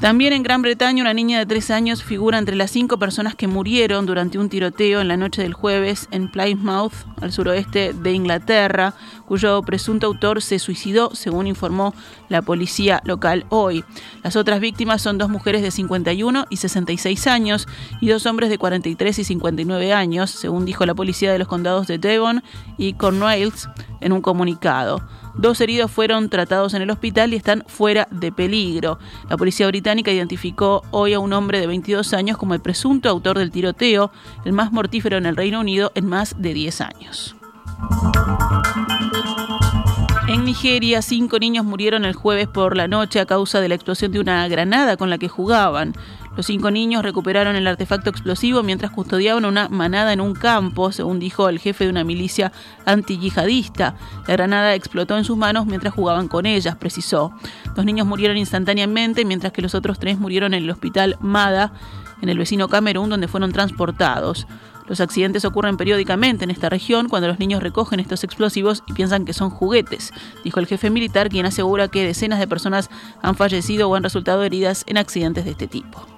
También 0.00 0.34
en 0.34 0.42
Gran 0.42 0.60
Bretaña, 0.60 1.02
una 1.02 1.14
niña 1.14 1.38
de 1.38 1.46
tres 1.46 1.70
años 1.70 2.02
figura 2.02 2.36
entre 2.36 2.54
las 2.54 2.70
cinco 2.70 2.98
personas 2.98 3.34
que 3.34 3.46
murieron 3.46 4.04
durante 4.04 4.38
un 4.38 4.50
tiroteo 4.50 5.00
en 5.00 5.08
la 5.08 5.16
noche 5.16 5.40
del 5.40 5.54
jueves 5.54 6.06
en 6.10 6.30
Plymouth, 6.30 6.92
al 7.22 7.32
suroeste 7.32 7.94
de 7.94 8.12
Inglaterra, 8.12 8.92
cuyo 9.24 9.62
presunto 9.62 10.06
autor 10.06 10.42
se 10.42 10.58
suicidó, 10.58 11.14
según 11.14 11.46
informó 11.46 11.94
la 12.28 12.42
policía 12.42 13.00
local 13.04 13.46
hoy. 13.48 13.84
Las 14.22 14.36
otras 14.36 14.60
víctimas 14.60 15.00
son 15.00 15.16
dos 15.16 15.30
mujeres 15.30 15.62
de 15.62 15.70
51 15.70 16.44
y 16.50 16.56
66 16.58 17.26
años 17.26 17.66
y 18.02 18.08
dos 18.08 18.26
hombres 18.26 18.50
de 18.50 18.58
43 18.58 19.18
y 19.18 19.24
59 19.24 19.94
años, 19.94 20.30
según 20.30 20.66
dijo 20.66 20.84
la 20.84 20.94
policía 20.94 21.32
de 21.32 21.38
los 21.38 21.48
condados 21.48 21.86
de 21.86 21.96
Devon 21.96 22.44
y 22.76 22.92
Cornwalls 22.92 23.70
en 24.02 24.12
un 24.12 24.20
comunicado. 24.20 25.00
Dos 25.38 25.60
heridos 25.60 25.90
fueron 25.90 26.30
tratados 26.30 26.72
en 26.72 26.82
el 26.82 26.90
hospital 26.90 27.32
y 27.32 27.36
están 27.36 27.62
fuera 27.66 28.08
de 28.10 28.32
peligro. 28.32 28.98
La 29.28 29.36
policía 29.36 29.66
británica 29.66 30.10
identificó 30.10 30.82
hoy 30.90 31.12
a 31.12 31.20
un 31.20 31.32
hombre 31.34 31.60
de 31.60 31.66
22 31.66 32.14
años 32.14 32.38
como 32.38 32.54
el 32.54 32.60
presunto 32.60 33.10
autor 33.10 33.38
del 33.38 33.50
tiroteo, 33.50 34.10
el 34.44 34.52
más 34.52 34.72
mortífero 34.72 35.18
en 35.18 35.26
el 35.26 35.36
Reino 35.36 35.60
Unido 35.60 35.92
en 35.94 36.06
más 36.06 36.40
de 36.40 36.54
10 36.54 36.80
años. 36.80 37.36
En 40.28 40.44
Nigeria, 40.44 41.02
cinco 41.02 41.38
niños 41.38 41.64
murieron 41.64 42.04
el 42.04 42.14
jueves 42.14 42.48
por 42.48 42.76
la 42.76 42.88
noche 42.88 43.20
a 43.20 43.26
causa 43.26 43.60
de 43.60 43.68
la 43.68 43.76
explosión 43.76 44.10
de 44.10 44.20
una 44.20 44.48
granada 44.48 44.96
con 44.96 45.08
la 45.10 45.18
que 45.18 45.28
jugaban. 45.28 45.94
Los 46.36 46.46
cinco 46.46 46.70
niños 46.70 47.02
recuperaron 47.02 47.56
el 47.56 47.66
artefacto 47.66 48.10
explosivo 48.10 48.62
mientras 48.62 48.90
custodiaban 48.90 49.46
una 49.46 49.68
manada 49.68 50.12
en 50.12 50.20
un 50.20 50.34
campo, 50.34 50.92
según 50.92 51.18
dijo 51.18 51.48
el 51.48 51.58
jefe 51.58 51.84
de 51.84 51.90
una 51.90 52.04
milicia 52.04 52.52
antiyihadista. 52.84 53.94
La 54.26 54.34
granada 54.34 54.74
explotó 54.74 55.16
en 55.16 55.24
sus 55.24 55.38
manos 55.38 55.64
mientras 55.66 55.94
jugaban 55.94 56.28
con 56.28 56.44
ellas, 56.44 56.76
precisó. 56.76 57.32
Dos 57.74 57.86
niños 57.86 58.06
murieron 58.06 58.36
instantáneamente, 58.36 59.24
mientras 59.24 59.52
que 59.52 59.62
los 59.62 59.74
otros 59.74 59.98
tres 59.98 60.18
murieron 60.18 60.52
en 60.52 60.64
el 60.64 60.70
hospital 60.70 61.16
Mada, 61.20 61.72
en 62.20 62.28
el 62.28 62.38
vecino 62.38 62.68
Camerún, 62.68 63.08
donde 63.08 63.28
fueron 63.28 63.52
transportados. 63.52 64.46
Los 64.88 65.00
accidentes 65.00 65.44
ocurren 65.44 65.76
periódicamente 65.76 66.44
en 66.44 66.50
esta 66.50 66.68
región 66.68 67.08
cuando 67.08 67.28
los 67.28 67.38
niños 67.38 67.62
recogen 67.62 67.98
estos 67.98 68.24
explosivos 68.24 68.84
y 68.86 68.92
piensan 68.92 69.24
que 69.24 69.32
son 69.32 69.50
juguetes, 69.50 70.12
dijo 70.44 70.60
el 70.60 70.66
jefe 70.66 70.90
militar, 70.90 71.28
quien 71.28 71.46
asegura 71.46 71.88
que 71.88 72.06
decenas 72.06 72.38
de 72.38 72.46
personas 72.46 72.88
han 73.22 73.34
fallecido 73.34 73.88
o 73.88 73.96
han 73.96 74.04
resultado 74.04 74.44
heridas 74.44 74.84
en 74.86 74.98
accidentes 74.98 75.44
de 75.44 75.52
este 75.52 75.66
tipo. 75.66 76.15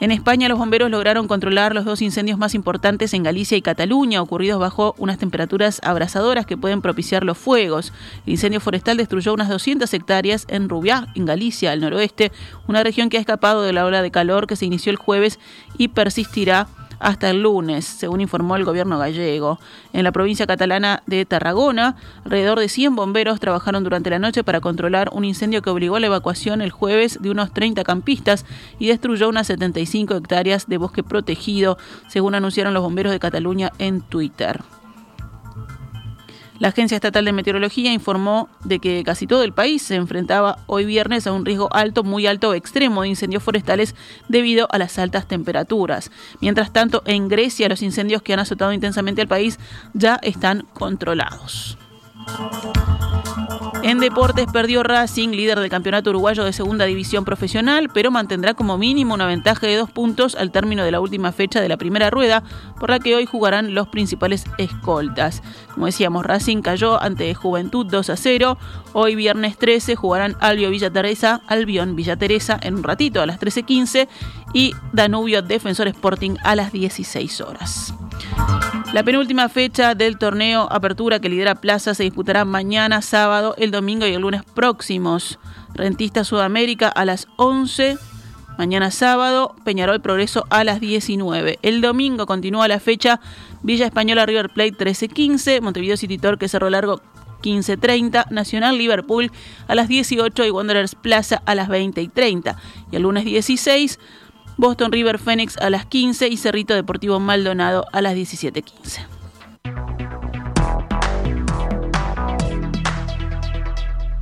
En 0.00 0.12
España 0.12 0.48
los 0.48 0.58
bomberos 0.58 0.90
lograron 0.90 1.28
controlar 1.28 1.74
los 1.74 1.84
dos 1.84 2.00
incendios 2.00 2.38
más 2.38 2.54
importantes 2.54 3.12
en 3.12 3.22
Galicia 3.22 3.58
y 3.58 3.62
Cataluña, 3.62 4.22
ocurridos 4.22 4.58
bajo 4.58 4.94
unas 4.96 5.18
temperaturas 5.18 5.78
abrasadoras 5.84 6.46
que 6.46 6.56
pueden 6.56 6.80
propiciar 6.80 7.22
los 7.22 7.36
fuegos. 7.36 7.92
El 8.24 8.32
incendio 8.32 8.60
forestal 8.60 8.96
destruyó 8.96 9.34
unas 9.34 9.50
200 9.50 9.92
hectáreas 9.92 10.46
en 10.48 10.70
Rubiá, 10.70 11.08
en 11.14 11.26
Galicia, 11.26 11.72
al 11.72 11.80
noroeste, 11.80 12.32
una 12.66 12.82
región 12.82 13.10
que 13.10 13.18
ha 13.18 13.20
escapado 13.20 13.60
de 13.60 13.74
la 13.74 13.84
ola 13.84 14.00
de 14.00 14.10
calor 14.10 14.46
que 14.46 14.56
se 14.56 14.64
inició 14.64 14.90
el 14.90 14.96
jueves 14.96 15.38
y 15.76 15.88
persistirá 15.88 16.66
hasta 17.00 17.30
el 17.30 17.42
lunes, 17.42 17.84
según 17.84 18.20
informó 18.20 18.54
el 18.56 18.64
gobierno 18.64 18.98
gallego. 18.98 19.58
En 19.92 20.04
la 20.04 20.12
provincia 20.12 20.46
catalana 20.46 21.02
de 21.06 21.24
Tarragona, 21.24 21.96
alrededor 22.24 22.60
de 22.60 22.68
100 22.68 22.94
bomberos 22.94 23.40
trabajaron 23.40 23.82
durante 23.82 24.10
la 24.10 24.18
noche 24.18 24.44
para 24.44 24.60
controlar 24.60 25.10
un 25.12 25.24
incendio 25.24 25.62
que 25.62 25.70
obligó 25.70 25.96
a 25.96 26.00
la 26.00 26.06
evacuación 26.06 26.60
el 26.60 26.70
jueves 26.70 27.18
de 27.20 27.30
unos 27.30 27.52
30 27.52 27.82
campistas 27.82 28.44
y 28.78 28.88
destruyó 28.88 29.28
unas 29.28 29.48
75 29.48 30.14
hectáreas 30.14 30.68
de 30.68 30.78
bosque 30.78 31.02
protegido, 31.02 31.78
según 32.08 32.34
anunciaron 32.34 32.74
los 32.74 32.82
bomberos 32.82 33.12
de 33.12 33.18
Cataluña 33.18 33.72
en 33.78 34.02
Twitter. 34.02 34.60
La 36.60 36.68
Agencia 36.68 36.94
Estatal 36.94 37.24
de 37.24 37.32
Meteorología 37.32 37.90
informó 37.90 38.50
de 38.64 38.80
que 38.80 39.02
casi 39.02 39.26
todo 39.26 39.42
el 39.44 39.54
país 39.54 39.80
se 39.80 39.94
enfrentaba 39.94 40.58
hoy 40.66 40.84
viernes 40.84 41.26
a 41.26 41.32
un 41.32 41.46
riesgo 41.46 41.72
alto, 41.72 42.04
muy 42.04 42.26
alto 42.26 42.52
extremo 42.52 43.00
de 43.00 43.08
incendios 43.08 43.42
forestales 43.42 43.94
debido 44.28 44.68
a 44.70 44.76
las 44.76 44.98
altas 44.98 45.26
temperaturas. 45.26 46.10
Mientras 46.42 46.70
tanto, 46.70 47.02
en 47.06 47.28
Grecia 47.28 47.70
los 47.70 47.80
incendios 47.80 48.20
que 48.20 48.34
han 48.34 48.40
azotado 48.40 48.74
intensamente 48.74 49.22
al 49.22 49.28
país 49.28 49.58
ya 49.94 50.20
están 50.22 50.66
controlados. 50.74 51.78
En 53.82 53.98
deportes 53.98 54.46
perdió 54.52 54.82
Racing, 54.82 55.30
líder 55.30 55.58
del 55.58 55.70
campeonato 55.70 56.10
uruguayo 56.10 56.44
de 56.44 56.52
segunda 56.52 56.84
división 56.84 57.24
profesional, 57.24 57.88
pero 57.92 58.10
mantendrá 58.10 58.52
como 58.52 58.76
mínimo 58.76 59.14
una 59.14 59.26
ventaja 59.26 59.66
de 59.66 59.76
dos 59.76 59.90
puntos 59.90 60.34
al 60.34 60.50
término 60.50 60.84
de 60.84 60.90
la 60.90 61.00
última 61.00 61.32
fecha 61.32 61.62
de 61.62 61.68
la 61.68 61.78
primera 61.78 62.10
rueda, 62.10 62.42
por 62.78 62.90
la 62.90 62.98
que 62.98 63.14
hoy 63.14 63.24
jugarán 63.24 63.74
los 63.74 63.88
principales 63.88 64.44
escoltas. 64.58 65.42
Como 65.72 65.86
decíamos, 65.86 66.26
Racing 66.26 66.60
cayó 66.60 67.00
ante 67.02 67.34
Juventud 67.34 67.86
2 67.86 68.10
a 68.10 68.16
0. 68.16 68.58
Hoy 68.92 69.14
viernes 69.14 69.56
13 69.56 69.96
jugarán 69.96 70.36
Albio 70.40 70.68
Villa 70.68 70.90
Teresa, 70.90 71.40
Albion 71.46 71.96
Villa 71.96 72.16
Teresa 72.16 72.60
en 72.62 72.74
un 72.74 72.82
ratito 72.82 73.22
a 73.22 73.26
las 73.26 73.40
13.15 73.40 74.08
y 74.52 74.74
Danubio 74.92 75.40
Defensor 75.40 75.88
Sporting 75.88 76.36
a 76.44 76.54
las 76.54 76.70
16 76.72 77.40
horas. 77.40 77.94
La 78.92 79.04
penúltima 79.04 79.48
fecha 79.48 79.94
del 79.94 80.18
torneo 80.18 80.66
Apertura 80.70 81.20
que 81.20 81.28
lidera 81.28 81.54
Plaza 81.54 81.94
se 81.94 82.02
disputará 82.02 82.44
mañana, 82.44 83.02
sábado, 83.02 83.54
el 83.56 83.70
domingo 83.70 84.04
y 84.06 84.14
el 84.14 84.22
lunes 84.22 84.42
próximos. 84.54 85.38
Rentista 85.74 86.24
Sudamérica 86.24 86.88
a 86.88 87.04
las 87.04 87.28
11. 87.36 87.98
Mañana 88.58 88.90
sábado, 88.90 89.54
Peñarol 89.64 90.00
Progreso 90.00 90.44
a 90.50 90.64
las 90.64 90.80
19. 90.80 91.60
El 91.62 91.80
domingo 91.80 92.26
continúa 92.26 92.66
la 92.68 92.80
fecha 92.80 93.20
Villa 93.62 93.86
Española 93.86 94.26
River 94.26 94.50
Plate 94.50 94.72
13-15, 94.72 95.60
Montevideo 95.60 95.96
City 95.96 96.18
Torque 96.18 96.48
Cerro 96.48 96.68
Largo 96.68 97.00
15.30, 97.42 98.30
Nacional 98.30 98.76
Liverpool 98.76 99.30
a 99.68 99.74
las 99.74 99.88
18 99.88 100.44
y 100.44 100.50
Wanderers 100.50 100.94
Plaza 100.94 101.42
a 101.46 101.54
las 101.54 101.68
20 101.68 102.02
y 102.02 102.08
30. 102.08 102.56
Y 102.90 102.96
el 102.96 103.02
lunes 103.02 103.24
16, 103.24 103.98
Boston 104.60 104.92
River 104.92 105.18
Phoenix 105.18 105.56
a 105.56 105.70
las 105.70 105.86
15 105.86 106.28
y 106.28 106.36
Cerrito 106.36 106.74
Deportivo 106.74 107.18
Maldonado 107.18 107.86
a 107.92 108.02
las 108.02 108.14
17.15. 108.14 109.06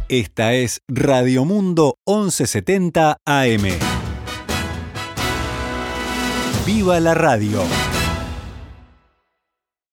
Esta 0.09 0.55
es 0.55 0.81
Radio 0.87 1.44
Mundo 1.44 1.98
1170 2.07 3.18
AM. 3.27 3.68
¡Viva 6.64 7.01
la 7.01 7.14
radio! 7.14 7.97